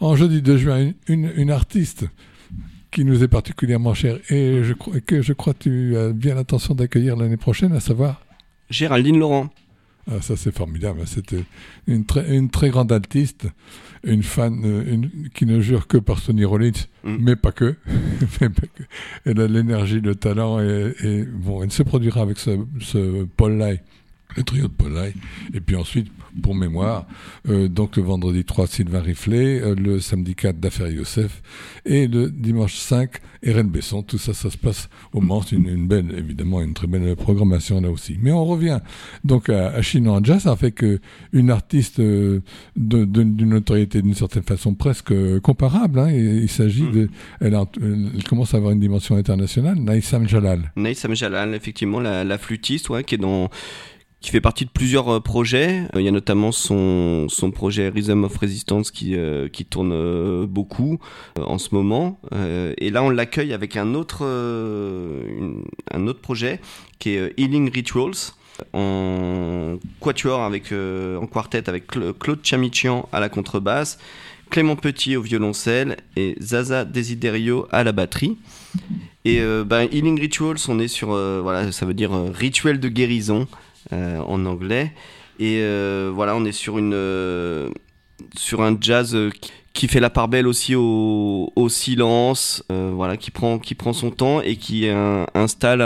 En 0.00 0.16
jeudi 0.16 0.42
2 0.42 0.56
juin, 0.56 0.90
une, 1.06 1.50
artiste 1.52 2.06
qui 2.90 3.04
nous 3.04 3.22
est 3.22 3.28
particulièrement 3.28 3.94
chère 3.94 4.16
et 4.30 4.62
que 5.06 5.22
je 5.22 5.32
crois 5.32 5.54
que 5.54 5.58
tu 5.62 5.96
as 5.96 6.08
bien 6.12 6.34
l'intention 6.34 6.74
d'accueillir 6.74 7.14
l'année 7.16 7.36
prochaine, 7.36 7.72
à 7.72 7.78
savoir 7.80 8.20
Géraldine 8.70 9.18
Laurent. 9.18 9.50
ah, 10.10 10.20
ça 10.20 10.36
c'est 10.36 10.54
formidable. 10.54 11.00
C'était 11.06 11.44
une 11.86 12.04
très, 12.04 12.34
une 12.36 12.50
très 12.50 12.70
grande 12.70 12.92
artiste, 12.92 13.46
une 14.04 14.22
fan 14.22 14.62
euh, 14.64 14.84
une- 14.94 15.10
qui 15.34 15.44
ne 15.46 15.60
jure 15.60 15.86
que 15.86 15.98
par 15.98 16.18
Sonny 16.18 16.44
Rollins, 16.44 16.70
Mm. 17.04 17.16
mais 17.20 17.36
pas 17.36 17.52
que. 17.52 17.76
Mais 18.40 18.48
pas 18.50 18.66
que. 18.74 18.82
Elle 19.24 19.40
a 19.40 19.46
l'énergie, 19.48 20.00
le 20.00 20.14
talent 20.14 20.60
et, 20.60 20.94
et 21.02 21.22
bon, 21.24 21.62
elle 21.62 21.72
se 21.72 21.82
produira 21.82 22.22
avec 22.22 22.38
ce, 22.38 22.58
ce 22.80 23.24
Paul 23.24 23.56
Lai, 23.58 23.82
le 24.36 24.42
trio 24.42 24.68
de 24.68 24.88
Lai. 24.94 25.14
Et 25.54 25.60
puis 25.60 25.76
ensuite, 25.76 26.08
pour 26.42 26.54
mémoire, 26.54 27.06
euh, 27.48 27.68
donc 27.68 27.96
le 27.96 28.02
vendredi 28.02 28.44
3, 28.44 28.66
Sylvain 28.66 29.00
Riflet, 29.00 29.60
euh, 29.60 29.74
le 29.74 29.98
samedi 30.00 30.34
4, 30.34 30.60
Dafer 30.60 30.92
Youssef, 30.92 31.42
et 31.84 32.06
le 32.06 32.30
dimanche 32.30 32.74
5, 32.76 33.10
Eren 33.42 33.68
Besson. 33.68 34.02
Tout 34.02 34.18
ça, 34.18 34.34
ça 34.34 34.50
se 34.50 34.58
passe 34.58 34.88
au 35.12 35.20
Mans. 35.20 35.40
Une, 35.50 35.68
une 35.68 35.88
belle, 35.88 36.14
évidemment, 36.16 36.60
une 36.60 36.74
très 36.74 36.86
belle 36.86 37.16
programmation 37.16 37.80
là 37.80 37.90
aussi. 37.90 38.18
Mais 38.20 38.30
on 38.30 38.44
revient 38.44 38.78
donc 39.24 39.48
à, 39.48 39.68
à 39.68 39.82
Chinois 39.82 40.20
Jazz 40.22 40.46
avec 40.46 40.84
euh, 40.84 41.00
une 41.32 41.50
artiste 41.50 41.98
euh, 42.00 42.40
de- 42.76 43.04
de- 43.04 43.22
d'une 43.22 43.48
notoriété 43.50 44.02
d'une 44.02 44.14
certaine 44.14 44.42
façon 44.42 44.74
presque 44.74 45.12
comparable. 45.40 45.98
hein. 46.00 46.10
Il, 46.10 46.42
il 46.42 46.48
s'agit 46.50 46.82
Mm. 46.82 46.92
de, 46.92 47.10
elle, 47.40 47.54
a- 47.54 47.64
elle 47.80 48.22
commence 48.28 48.54
à 48.54 48.58
avoir 48.58 48.72
une 48.72 48.80
dimension 48.80 49.16
internationale. 49.16 49.76
Naïsam 49.78 50.28
Jalal. 50.28 50.70
Naïsam 50.76 51.14
Jalal, 51.14 51.54
effectivement, 51.54 51.98
la, 52.00 52.22
la 52.24 52.38
flûtiste, 52.38 52.90
ouais, 52.90 53.02
qui 53.04 53.14
est 53.16 53.18
dans 53.18 53.48
qui 54.20 54.30
fait 54.30 54.40
partie 54.40 54.64
de 54.64 54.70
plusieurs 54.70 55.08
euh, 55.08 55.20
projets. 55.20 55.82
Euh, 55.94 56.00
Il 56.00 56.04
y 56.04 56.08
a 56.08 56.12
notamment 56.12 56.52
son, 56.52 57.28
son 57.28 57.50
projet 57.50 57.88
Rhythm 57.88 58.24
of 58.24 58.36
Resistance 58.36 58.90
qui, 58.90 59.14
euh, 59.16 59.48
qui 59.48 59.64
tourne 59.64 60.46
beaucoup 60.46 60.98
en 61.40 61.58
ce 61.58 61.74
moment. 61.74 62.20
Et 62.78 62.90
là, 62.90 63.02
on 63.02 63.10
l'accueille 63.10 63.52
avec 63.52 63.76
un 63.76 63.94
autre, 63.94 64.24
un 64.24 66.06
autre 66.06 66.20
projet 66.20 66.60
qui 66.98 67.10
est 67.10 67.32
Healing 67.38 67.70
Rituals. 67.70 68.32
en 68.72 69.78
quatuor 70.00 70.42
avec 70.42 70.72
en 70.72 71.26
quartet 71.26 71.68
avec 71.68 71.86
Claude 72.18 72.40
Chamichian 72.42 73.08
à 73.12 73.20
la 73.20 73.28
contrebasse, 73.28 73.98
Clément 74.50 74.76
Petit 74.76 75.16
au 75.16 75.22
violoncelle 75.22 75.96
et 76.16 76.34
Zaza 76.40 76.84
Desiderio 76.84 77.68
à 77.70 77.84
la 77.84 77.92
batterie. 77.92 78.36
Et 79.24 79.40
ben, 79.64 79.88
Healing 79.92 80.18
Rituals, 80.20 80.58
on 80.68 80.78
est 80.78 80.88
sur 80.88 81.08
voilà, 81.08 81.70
ça 81.72 81.86
veut 81.86 81.94
dire 81.94 82.12
rituel 82.34 82.80
de 82.80 82.88
guérison 82.88 83.46
en 83.92 84.46
anglais. 84.46 84.92
Et 85.38 85.62
voilà, 86.12 86.36
on 86.36 86.44
est 86.44 86.52
sur 86.52 86.78
une 86.78 87.72
sur 88.36 88.62
un 88.62 88.76
jazz 88.80 89.16
qui 89.72 89.86
fait 89.86 90.00
la 90.00 90.10
part 90.10 90.26
belle 90.26 90.48
aussi 90.48 90.74
au, 90.74 91.68
silence, 91.68 92.64
euh, 92.72 92.90
voilà, 92.92 93.16
qui 93.16 93.30
prend, 93.30 93.60
qui 93.60 93.76
prend 93.76 93.92
son 93.92 94.10
temps 94.10 94.40
et 94.40 94.56
qui 94.56 94.88
installe 95.34 95.82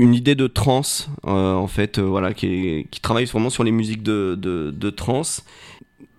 une 0.00 0.14
idée 0.14 0.34
de 0.34 0.46
trance, 0.46 1.10
euh, 1.26 1.54
en 1.54 1.66
fait, 1.66 1.98
euh, 1.98 2.02
voilà, 2.02 2.32
qui, 2.32 2.86
qui, 2.90 3.00
travaille 3.02 3.26
vraiment 3.26 3.50
sur 3.50 3.64
les 3.64 3.70
musiques 3.70 4.02
de, 4.02 4.34
de, 4.34 4.90
trance. 4.90 5.44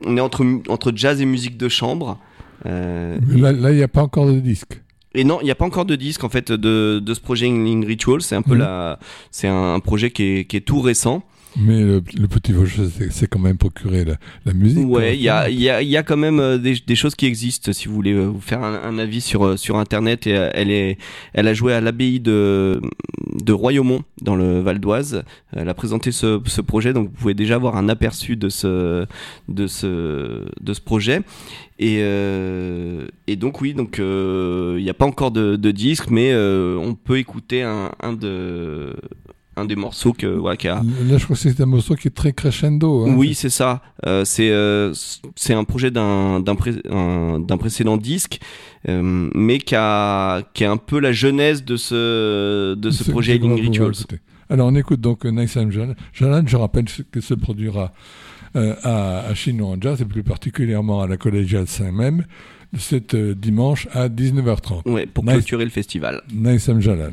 On 0.06 0.18
est 0.18 0.22
entre, 0.22 0.46
entre 0.70 0.92
jazz 0.96 1.20
et 1.20 1.26
musique 1.26 1.58
de 1.58 1.68
chambre. 1.68 2.20
là, 2.64 3.18
il 3.28 3.76
n'y 3.76 3.82
a 3.82 3.88
pas 3.88 4.04
encore 4.04 4.28
de 4.28 4.40
disque. 4.40 4.80
Et 5.14 5.24
non, 5.24 5.40
il 5.42 5.46
n'y 5.46 5.52
a 5.52 5.56
pas 5.56 5.66
encore 5.66 5.86
de 5.86 5.96
disque 5.96 6.24
en 6.24 6.30
fait 6.30 6.52
de, 6.52 7.02
de 7.04 7.14
ce 7.14 7.20
projet 7.20 7.48
Ling 7.48 7.86
Ritual. 7.86 8.22
C'est 8.22 8.36
un 8.36 8.42
peu 8.42 8.56
la, 8.56 8.98
c'est 9.30 9.48
un, 9.48 9.80
projet 9.80 10.12
qui 10.12 10.24
est, 10.24 10.46
qui 10.46 10.58
est 10.58 10.62
tout 10.62 10.80
récent. 10.80 11.24
Mais 11.58 11.82
le, 11.82 12.02
petit 12.02 12.54
Vaucheux, 12.54 12.90
c'est 13.10 13.28
quand 13.28 13.40
même 13.40 13.58
procurer 13.58 14.06
la, 14.06 14.16
la 14.46 14.54
musique. 14.54 14.88
Ouais, 14.88 15.18
il 15.18 15.22
y 15.22 15.28
a, 15.28 15.50
y, 15.50 15.70
a, 15.70 15.82
y 15.82 15.98
a 15.98 16.04
quand 16.04 16.16
même 16.16 16.40
euh, 16.40 16.58
des, 16.58 16.76
des, 16.76 16.96
choses 16.96 17.14
qui 17.14 17.26
existent. 17.26 17.74
Si 17.74 17.90
vous 17.90 17.94
voulez 17.94 18.14
euh, 18.14 18.28
vous 18.28 18.40
faire 18.40 18.64
un, 18.64 18.98
avis 18.98 19.20
sur, 19.20 19.46
euh, 19.46 19.58
sur 19.58 19.78
Internet, 19.78 20.28
et 20.28 20.32
elle, 20.32 20.72
est, 20.72 20.98
elle 21.34 21.48
a 21.50 21.54
joué 21.54 21.74
à 21.74 21.82
l'abbaye 21.82 22.22
de, 22.22 22.82
de 23.44 23.54
Royaumont, 23.54 24.04
dans 24.22 24.36
le 24.36 24.62
Val 24.62 24.80
d'Oise. 24.80 25.24
Elle 25.54 25.68
a 25.68 25.74
présenté 25.74 26.14
ce, 26.14 26.40
ce, 26.46 26.62
projet, 26.62 26.94
donc 26.94 27.10
vous 27.10 27.16
pouvez 27.16 27.34
déjà 27.34 27.56
avoir 27.56 27.76
un 27.76 27.90
aperçu 27.90 28.38
de 28.38 28.48
ce, 28.48 29.06
de 29.50 29.68
ce, 29.68 30.46
de 30.62 30.74
ce 30.74 30.82
projet. 30.82 31.22
Et, 31.80 31.98
euh, 32.02 33.08
et 33.28 33.36
donc 33.36 33.60
oui, 33.60 33.74
donc 33.74 33.98
il 33.98 34.82
n'y 34.82 34.90
a 34.90 34.94
pas 34.94 35.06
encore 35.06 35.32
de, 35.32 35.58
de 35.58 35.72
disque, 35.72 36.10
mais 36.10 36.34
on 36.34 36.96
peut 36.96 37.18
écouter 37.18 37.64
un, 37.64 37.92
un 38.00 38.14
de 38.14 38.96
un 39.58 39.66
des 39.66 39.76
morceaux 39.76 40.14
que 40.14 40.28
voilà 40.28 40.56
qui 40.56 40.68
a 40.68 40.76
là 40.76 41.18
je 41.18 41.24
crois 41.24 41.36
que 41.36 41.42
c'est 41.42 41.60
un 41.60 41.66
morceau 41.66 41.96
qui 41.96 42.08
est 42.08 42.16
très 42.16 42.32
crescendo 42.32 43.06
hein. 43.06 43.16
oui 43.18 43.34
c'est 43.34 43.50
ça. 43.50 43.82
Euh, 44.06 44.24
c'est 44.24 44.50
euh, 44.50 44.94
c'est 45.36 45.54
un 45.54 45.64
projet 45.66 45.92
d'un 45.92 46.40
d'un 46.40 47.58
précédent 47.58 47.98
disque 47.98 48.40
euh, 48.88 49.30
mais 49.36 49.60
qui 49.60 49.76
a 49.76 50.42
qui 50.54 50.64
est 50.64 50.68
un 50.68 50.78
peu 50.78 51.00
la 51.00 51.12
jeunesse 51.12 51.66
de 51.66 51.76
ce 51.76 52.76
de 52.76 52.92
ce 52.92 53.10
projet 53.12 53.36
Healing 53.36 53.60
Rituals. 53.60 53.94
Alors 54.50 54.68
on 54.68 54.76
écoute 54.76 55.02
donc 55.02 55.26
Nice 55.26 55.54
Jalan 55.54 55.96
Jalan 56.14 56.44
je 56.48 56.58
rappelle 56.58 56.86
que 57.12 57.20
se 57.20 57.34
produira 57.34 57.94
à, 58.56 59.20
à 59.28 59.34
Chino 59.34 59.76
Jazz 59.80 60.02
et 60.02 60.06
plus 60.06 60.24
particulièrement 60.24 61.02
à 61.02 61.08
la 61.08 61.18
Collégiale 61.18 61.68
Saint-Même 61.68 62.26
cet 62.78 63.16
dimanche 63.16 63.90
à 63.92 64.08
19h30 64.08 64.90
ouais 64.90 65.06
pour 65.08 65.26
clôturer 65.26 65.66
le 65.66 65.72
festival. 65.72 66.22
Nice 66.34 66.70
Jalan 66.80 67.12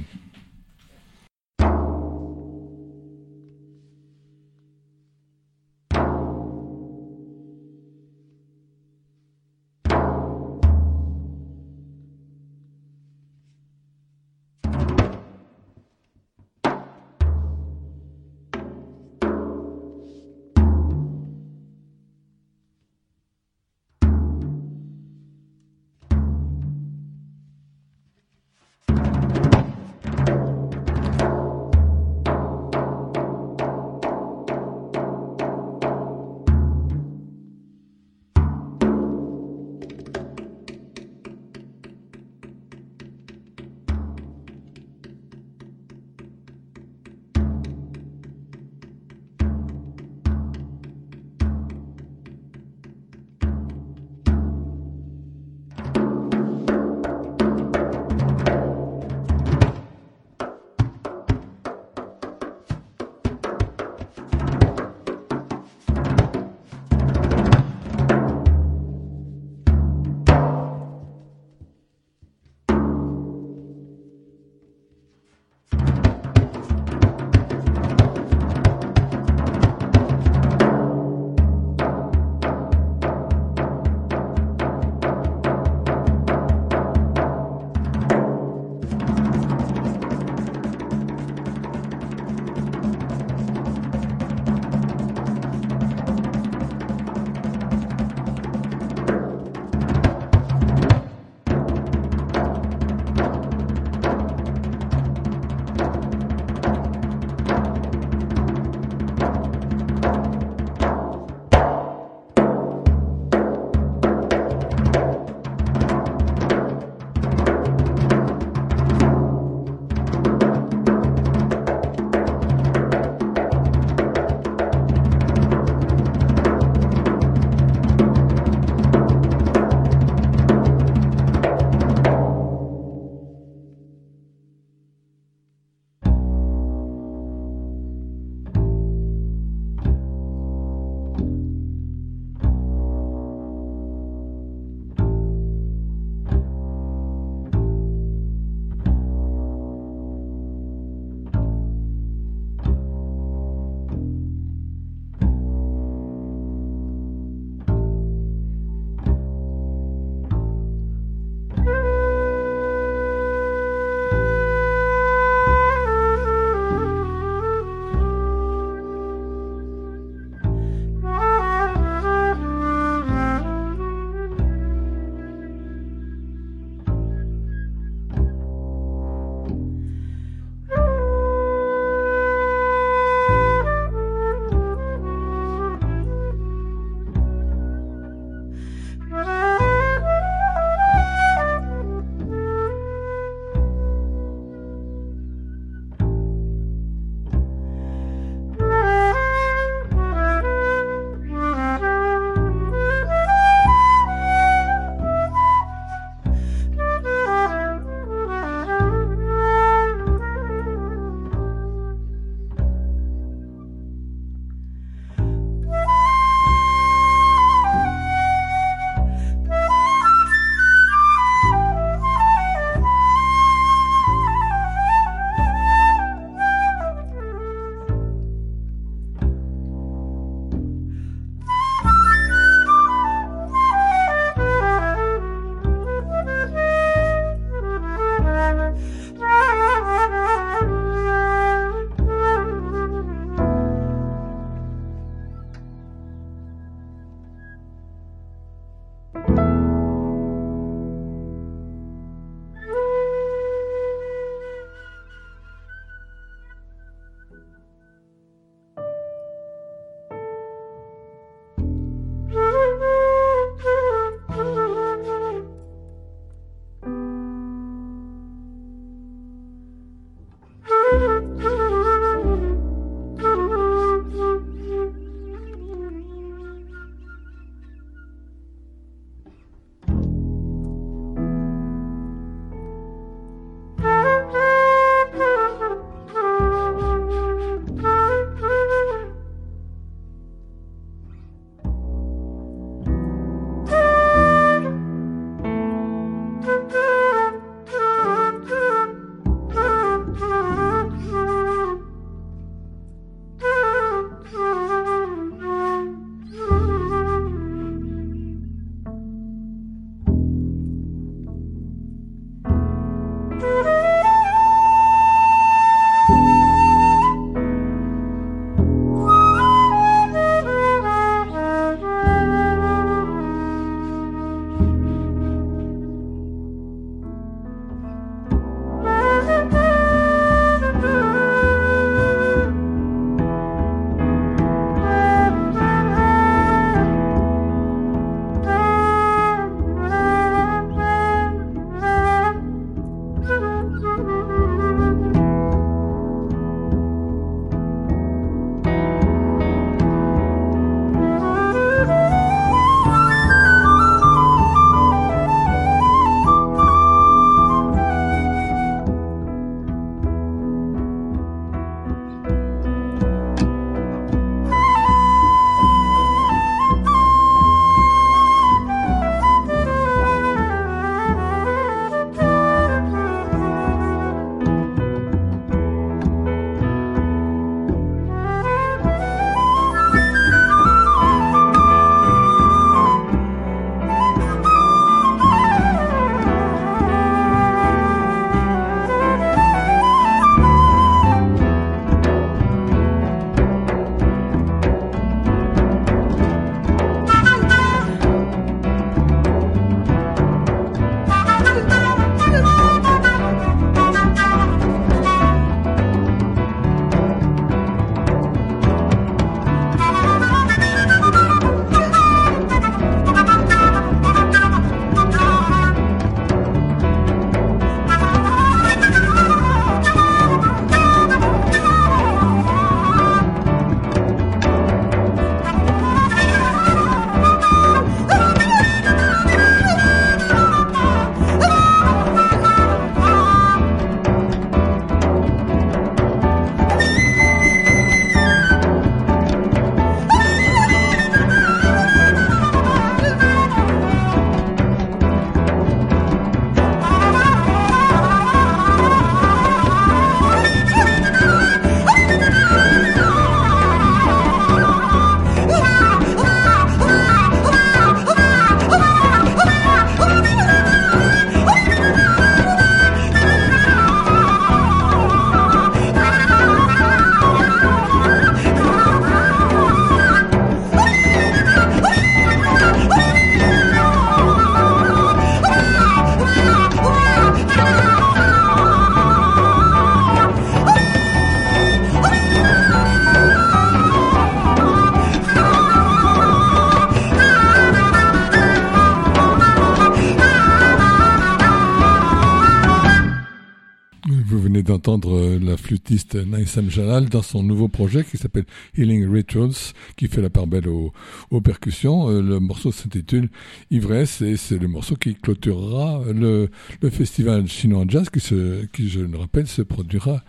la 495.89 495.97
flûtiste 495.97 496.15
Naïsam 496.17 496.71
Jalal 496.71 497.09
dans 497.09 497.23
son 497.23 497.43
nouveau 497.43 497.69
projet 497.69 498.05
qui 498.05 498.19
s'appelle 498.19 498.45
Healing 498.77 499.11
Rituals, 499.11 499.73
qui 499.97 500.09
fait 500.09 500.21
la 500.21 500.29
part 500.29 500.47
belle 500.47 500.69
aux, 500.69 500.93
aux 501.31 501.41
percussions. 501.41 502.11
Euh, 502.11 502.21
le 502.21 502.41
morceau 502.41 502.73
s'intitule 502.73 503.31
Ivresse 503.71 504.21
et 504.21 504.37
c'est 504.37 504.59
le 504.59 504.69
morceau 504.69 504.97
qui 504.97 505.15
clôturera 505.15 506.03
le, 506.13 506.51
le 506.83 506.91
festival 506.91 507.49
chinois 507.49 507.85
jazz 507.89 508.11
qui, 508.11 508.21
se, 508.21 508.67
qui, 508.67 508.89
je 508.91 509.01
le 509.01 509.17
rappelle, 509.17 509.47
se 509.47 509.63
produira 509.63 510.23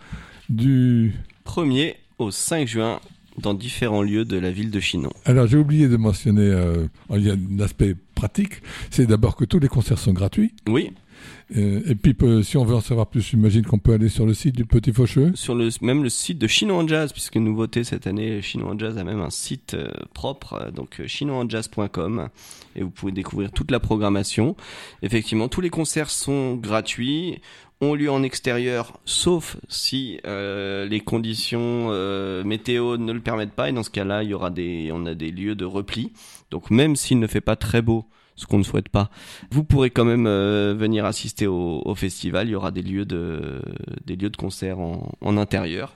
du 0.48 1.12
1er 1.46 1.96
au 2.18 2.30
5 2.30 2.66
juin 2.66 3.00
dans 3.38 3.54
différents 3.54 4.02
lieux 4.02 4.24
de 4.24 4.38
la 4.38 4.50
ville 4.50 4.70
de 4.70 4.80
Chinon. 4.80 5.10
Alors 5.24 5.46
j'ai 5.46 5.58
oublié 5.58 5.88
de 5.88 5.96
mentionner, 5.96 6.50
euh, 6.50 6.86
il 7.14 7.26
y 7.26 7.30
a 7.30 7.34
un 7.34 7.60
aspect 7.60 7.94
pratique, 8.14 8.62
c'est 8.90 9.06
d'abord 9.06 9.36
que 9.36 9.44
tous 9.44 9.58
les 9.58 9.68
concerts 9.68 9.98
sont 9.98 10.12
gratuits. 10.12 10.54
Oui, 10.68 10.92
Euh, 11.56 11.82
et 11.86 11.94
puis 11.94 12.16
euh, 12.22 12.42
si 12.42 12.56
on 12.56 12.64
veut 12.64 12.74
en 12.74 12.80
savoir 12.80 13.06
plus, 13.06 13.20
j'imagine 13.20 13.64
qu'on 13.64 13.78
peut 13.78 13.92
aller 13.92 14.08
sur 14.08 14.26
le 14.26 14.34
site 14.34 14.54
du 14.54 14.64
Petit 14.64 14.92
Faucheux. 14.92 15.32
sur 15.34 15.54
le, 15.54 15.68
même 15.80 16.02
le 16.02 16.08
site 16.08 16.38
de 16.38 16.46
Chinon 16.46 16.86
Jazz, 16.86 17.12
puisque 17.12 17.36
nouveauté 17.36 17.82
cette 17.84 18.06
année, 18.06 18.40
Chinon 18.42 18.78
Jazz 18.78 18.98
a 18.98 19.04
même 19.04 19.20
un 19.20 19.30
site 19.30 19.74
euh, 19.74 19.90
propre, 20.14 20.70
donc 20.72 21.02
chinoisjazz.com, 21.06 22.28
et 22.76 22.82
vous 22.82 22.90
pouvez 22.90 23.12
découvrir 23.12 23.50
toute 23.50 23.70
la 23.70 23.80
programmation. 23.80 24.56
Effectivement, 25.02 25.48
tous 25.48 25.60
les 25.60 25.70
concerts 25.70 26.10
sont 26.10 26.54
gratuits, 26.54 27.40
ont 27.80 27.94
lieu 27.94 28.10
en 28.10 28.22
extérieur, 28.22 29.00
sauf 29.04 29.56
si 29.68 30.20
les 30.24 31.02
conditions 31.04 31.88
météo 32.44 32.98
ne 32.98 33.12
le 33.12 33.20
permettent 33.20 33.52
pas, 33.52 33.70
et 33.70 33.72
dans 33.72 33.82
ce 33.82 33.90
cas-là, 33.90 34.22
il 34.22 34.30
y 34.30 34.34
aura 34.34 34.50
des, 34.50 34.90
on 34.92 35.06
a 35.06 35.14
des 35.14 35.30
lieux 35.30 35.54
de 35.54 35.64
repli. 35.64 36.12
Donc 36.50 36.70
même 36.70 36.94
s'il 36.94 37.18
ne 37.18 37.26
fait 37.26 37.40
pas 37.40 37.56
très 37.56 37.80
beau, 37.80 38.04
ce 38.40 38.46
qu'on 38.46 38.58
ne 38.58 38.64
souhaite 38.64 38.88
pas, 38.88 39.10
vous 39.50 39.64
pourrez 39.64 39.90
quand 39.90 40.04
même 40.04 40.26
euh, 40.26 40.74
venir 40.76 41.04
assister 41.04 41.46
au, 41.46 41.82
au 41.84 41.94
festival. 41.94 42.48
Il 42.48 42.52
y 42.52 42.54
aura 42.54 42.70
des 42.70 42.82
lieux 42.82 43.04
de, 43.04 43.60
des 44.06 44.16
lieux 44.16 44.30
de 44.30 44.36
concert 44.36 44.78
en, 44.80 45.12
en 45.20 45.36
intérieur. 45.36 45.94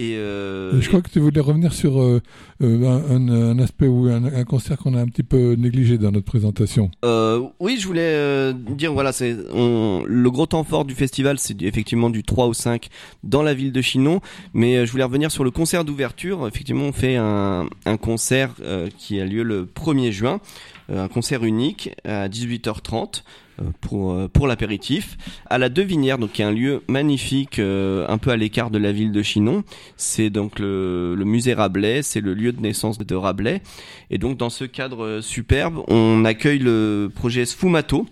Et, 0.00 0.16
euh, 0.16 0.80
je 0.80 0.88
crois 0.88 1.02
que 1.02 1.10
tu 1.10 1.18
voulais 1.20 1.42
revenir 1.42 1.74
sur 1.74 2.00
euh, 2.00 2.22
euh, 2.62 3.50
un, 3.50 3.58
aspect 3.58 3.86
ou 3.86 4.06
un, 4.06 4.24
un 4.24 4.44
concert 4.44 4.78
qu'on 4.78 4.94
a 4.94 5.00
un 5.00 5.06
petit 5.06 5.22
peu 5.22 5.56
négligé 5.58 5.98
dans 5.98 6.10
notre 6.10 6.24
présentation. 6.24 6.90
Euh, 7.04 7.42
oui, 7.60 7.76
je 7.78 7.86
voulais 7.86 8.00
euh, 8.00 8.54
dire 8.54 8.94
voilà, 8.94 9.12
c'est 9.12 9.36
on, 9.52 10.02
le 10.06 10.30
gros 10.30 10.46
temps 10.46 10.64
fort 10.64 10.86
du 10.86 10.94
festival, 10.94 11.38
c'est 11.38 11.60
effectivement 11.60 12.08
du 12.08 12.22
3 12.22 12.46
au 12.46 12.54
5 12.54 12.88
dans 13.24 13.42
la 13.42 13.52
ville 13.52 13.72
de 13.72 13.82
Chinon, 13.82 14.20
mais 14.54 14.76
euh, 14.78 14.86
je 14.86 14.92
voulais 14.92 15.04
revenir 15.04 15.30
sur 15.30 15.44
le 15.44 15.50
concert 15.50 15.84
d'ouverture. 15.84 16.48
Effectivement, 16.48 16.84
on 16.84 16.92
fait 16.92 17.16
un, 17.16 17.68
un 17.84 17.96
concert 17.98 18.54
euh, 18.62 18.88
qui 18.96 19.20
a 19.20 19.26
lieu 19.26 19.42
le 19.42 19.66
1er 19.66 20.12
juin, 20.12 20.40
euh, 20.79 20.79
un 20.90 21.08
concert 21.08 21.44
unique 21.44 21.90
à 22.04 22.28
18h30 22.28 23.22
euh, 23.60 23.64
pour 23.80 24.12
euh, 24.12 24.28
pour 24.28 24.46
l'apéritif 24.46 25.16
à 25.48 25.58
la 25.58 25.68
Devinière, 25.68 26.18
donc 26.18 26.32
qui 26.32 26.42
est 26.42 26.44
un 26.44 26.52
lieu 26.52 26.82
magnifique, 26.88 27.58
euh, 27.58 28.06
un 28.08 28.18
peu 28.18 28.30
à 28.30 28.36
l'écart 28.36 28.70
de 28.70 28.78
la 28.78 28.92
ville 28.92 29.12
de 29.12 29.22
Chinon. 29.22 29.64
C'est 29.96 30.30
donc 30.30 30.58
le, 30.58 31.14
le 31.14 31.24
musée 31.24 31.54
Rabelais, 31.54 32.02
c'est 32.02 32.20
le 32.20 32.34
lieu 32.34 32.52
de 32.52 32.60
naissance 32.60 32.98
de 32.98 33.14
Rabelais. 33.14 33.62
Et 34.10 34.18
donc 34.18 34.36
dans 34.36 34.50
ce 34.50 34.64
cadre 34.64 35.04
euh, 35.04 35.22
superbe, 35.22 35.82
on 35.88 36.24
accueille 36.24 36.58
le 36.58 37.10
projet 37.14 37.44
Sfumato, 37.46 38.06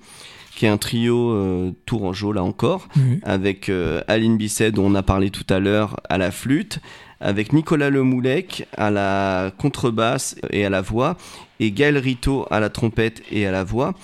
qui 0.59 0.67
est 0.67 0.69
un 0.69 0.77
trio 0.77 1.31
euh, 1.31 1.71
tourangeau 1.87 2.33
là 2.33 2.43
encore, 2.43 2.89
avec 3.23 3.69
euh, 3.69 4.03
Aline 4.09 4.37
Bisset 4.37 4.73
dont 4.73 4.87
on 4.87 4.97
a 4.97 5.05
parlé 5.05 5.31
tout 5.31 5.47
à 5.49 5.61
l'heure 5.61 6.01
à 6.09 6.19
la 6.19 6.33
flûte, 6.33 6.81
avec 7.21 7.53
Nicolas 7.53 7.91
Lemoulec 7.91 8.67
à 8.77 8.91
la 8.91 9.53
contrebasse 9.59 10.37
et 10.51 10.65
à 10.65 10.71
la 10.71 10.81
voix, 10.81 11.17
et 11.61 11.73
Gaël 11.73 11.99
Rito 11.99 12.47
à 12.51 12.61
la 12.61 12.71
trompette 12.71 13.23
et 13.31 13.47
à 13.47 13.51
la 13.51 13.65
voix. 13.65 13.95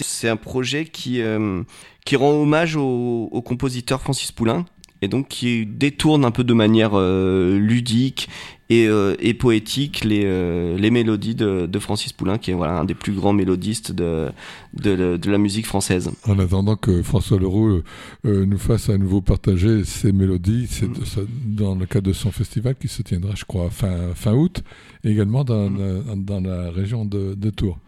C'est 0.00 0.28
un 0.28 0.36
projet 0.36 0.84
qui, 0.84 1.20
euh, 1.20 1.62
qui 2.04 2.16
rend 2.16 2.32
hommage 2.32 2.76
au, 2.76 3.42
compositeur 3.44 4.00
Francis 4.00 4.32
Poulain 4.32 4.64
et 5.00 5.08
donc 5.08 5.28
qui 5.28 5.66
détourne 5.66 6.24
un 6.24 6.30
peu 6.30 6.44
de 6.44 6.54
manière 6.54 6.92
euh, 6.94 7.58
ludique 7.58 8.28
et, 8.74 8.86
euh, 8.88 9.14
et 9.28 9.34
poétique 9.34 9.96
les, 10.04 10.22
euh, 10.24 10.76
les 10.78 10.90
mélodies 10.90 11.34
de, 11.34 11.66
de 11.66 11.78
Francis 11.78 12.12
Poulain, 12.12 12.38
qui 12.38 12.50
est 12.52 12.54
voilà, 12.54 12.74
un 12.80 12.84
des 12.84 12.94
plus 12.94 13.12
grands 13.12 13.32
mélodistes 13.32 13.92
de, 13.92 14.28
de, 14.74 15.16
de 15.16 15.30
la 15.30 15.38
musique 15.38 15.66
française. 15.66 16.10
En 16.26 16.38
attendant 16.38 16.76
que 16.76 17.02
François 17.02 17.38
Leroux 17.38 17.82
euh, 18.24 18.46
nous 18.46 18.58
fasse 18.58 18.88
à 18.88 18.96
nouveau 18.98 19.20
partager 19.20 19.84
ses 19.84 20.12
mélodies, 20.12 20.66
c'est 20.68 20.88
Mm. 20.88 21.26
dans 21.62 21.74
le 21.74 21.86
cadre 21.86 22.08
de 22.08 22.12
son 22.12 22.30
festival 22.30 22.74
qui 22.80 22.88
se 22.88 23.02
tiendra, 23.02 23.32
je 23.36 23.44
crois, 23.44 23.68
fin, 23.70 23.96
fin 24.14 24.32
août, 24.34 24.62
et 25.04 25.10
également 25.10 25.44
dans, 25.44 25.68
Mm. 25.70 25.78
la, 25.78 26.14
dans 26.16 26.40
la 26.40 26.70
région 26.70 27.04
de, 27.04 27.34
de 27.34 27.50
Tours. 27.50 27.78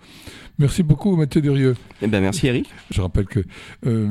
Merci 0.59 0.85
beaucoup 0.85 1.17
Mathieu 1.17 1.41
Durieux. 1.41 1.75
Eh 2.01 2.07
ben, 2.07 2.21
merci 2.21 2.47
Eric. 2.47 2.71
Je 2.91 3.01
rappelle 3.01 3.25
que 3.27 3.41
euh, 3.87 4.07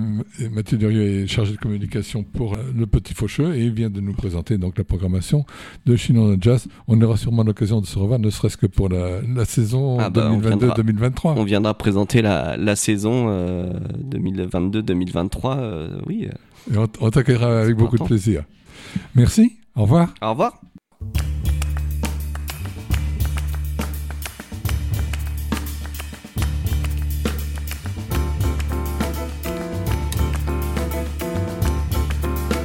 Mathieu 0.51 0.77
Durieux 0.77 1.01
est 1.23 1.27
chargé 1.27 1.53
de 1.53 1.57
communication 1.57 2.23
pour 2.23 2.53
euh, 2.55 2.57
le 2.75 2.85
Petit 2.85 3.13
Faucheux 3.13 3.55
et 3.55 3.63
il 3.63 3.71
vient 3.71 3.89
de 3.89 4.01
nous 4.01 4.11
présenter 4.13 4.57
donc 4.57 4.77
la 4.77 4.83
programmation 4.83 5.45
de 5.85 5.95
Chinon 5.95 6.35
Jazz. 6.41 6.67
On 6.87 7.01
aura 7.01 7.15
sûrement 7.15 7.43
l'occasion 7.43 7.79
de 7.79 7.85
se 7.85 7.97
revoir, 7.97 8.19
ne 8.19 8.29
serait-ce 8.29 8.57
que 8.57 8.65
pour 8.67 8.89
la, 8.89 9.21
la 9.21 9.45
saison 9.45 9.97
Ah 10.01 10.09
bah, 10.09 10.29
on 10.33 10.39
viendra. 10.39 10.75
2022-2023. 10.75 11.33
On 11.37 11.43
viendra 11.45 11.73
présenter 11.77 12.21
la, 12.21 12.57
la 12.57 12.75
saison 12.75 13.27
euh, 13.29 13.71
2022-2023. 14.11 15.57
euh, 15.59 15.99
oui. 16.07 16.27
Et 16.73 16.77
on, 16.77 16.87
on 16.99 17.09
t'accueillera 17.09 17.61
avec 17.61 17.77
beaucoup 17.77 17.97
de 17.97 18.03
plaisir. 18.03 18.43
Merci, 19.15 19.53
au 19.75 19.83
revoir. 19.83 20.13
Au 20.21 20.31
revoir. 20.31 20.59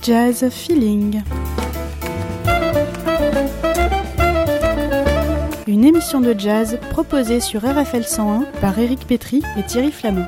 Jazz 0.09 0.48
Feeling. 0.48 1.20
Une 5.66 5.84
émission 5.84 6.22
de 6.22 6.34
jazz 6.38 6.78
proposée 6.92 7.40
sur 7.40 7.61
RFL 7.61 8.04
101 8.04 8.46
par 8.62 8.78
Éric 8.78 9.06
Pétry 9.06 9.42
et 9.59 9.62
Thierry 9.64 9.92
Flamand. 9.92 10.26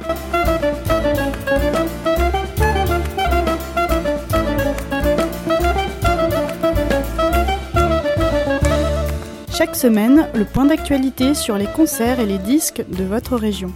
Chaque 9.50 9.74
semaine, 9.74 10.28
le 10.34 10.44
point 10.44 10.66
d'actualité 10.66 11.32
sur 11.32 11.56
les 11.56 11.64
concerts 11.64 12.20
et 12.20 12.26
les 12.26 12.36
disques 12.36 12.84
de 12.86 13.04
votre 13.04 13.34
région. 13.36 13.72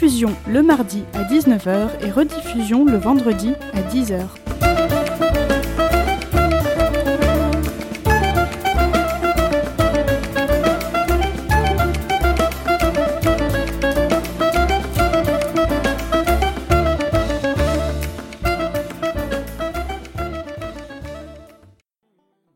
Diffusion 0.00 0.34
le 0.48 0.62
mardi 0.62 1.04
à 1.12 1.24
19h 1.24 1.90
et 2.00 2.10
rediffusion 2.10 2.86
le 2.86 2.96
vendredi 2.96 3.52
à 3.74 3.82
10h. 3.82 4.39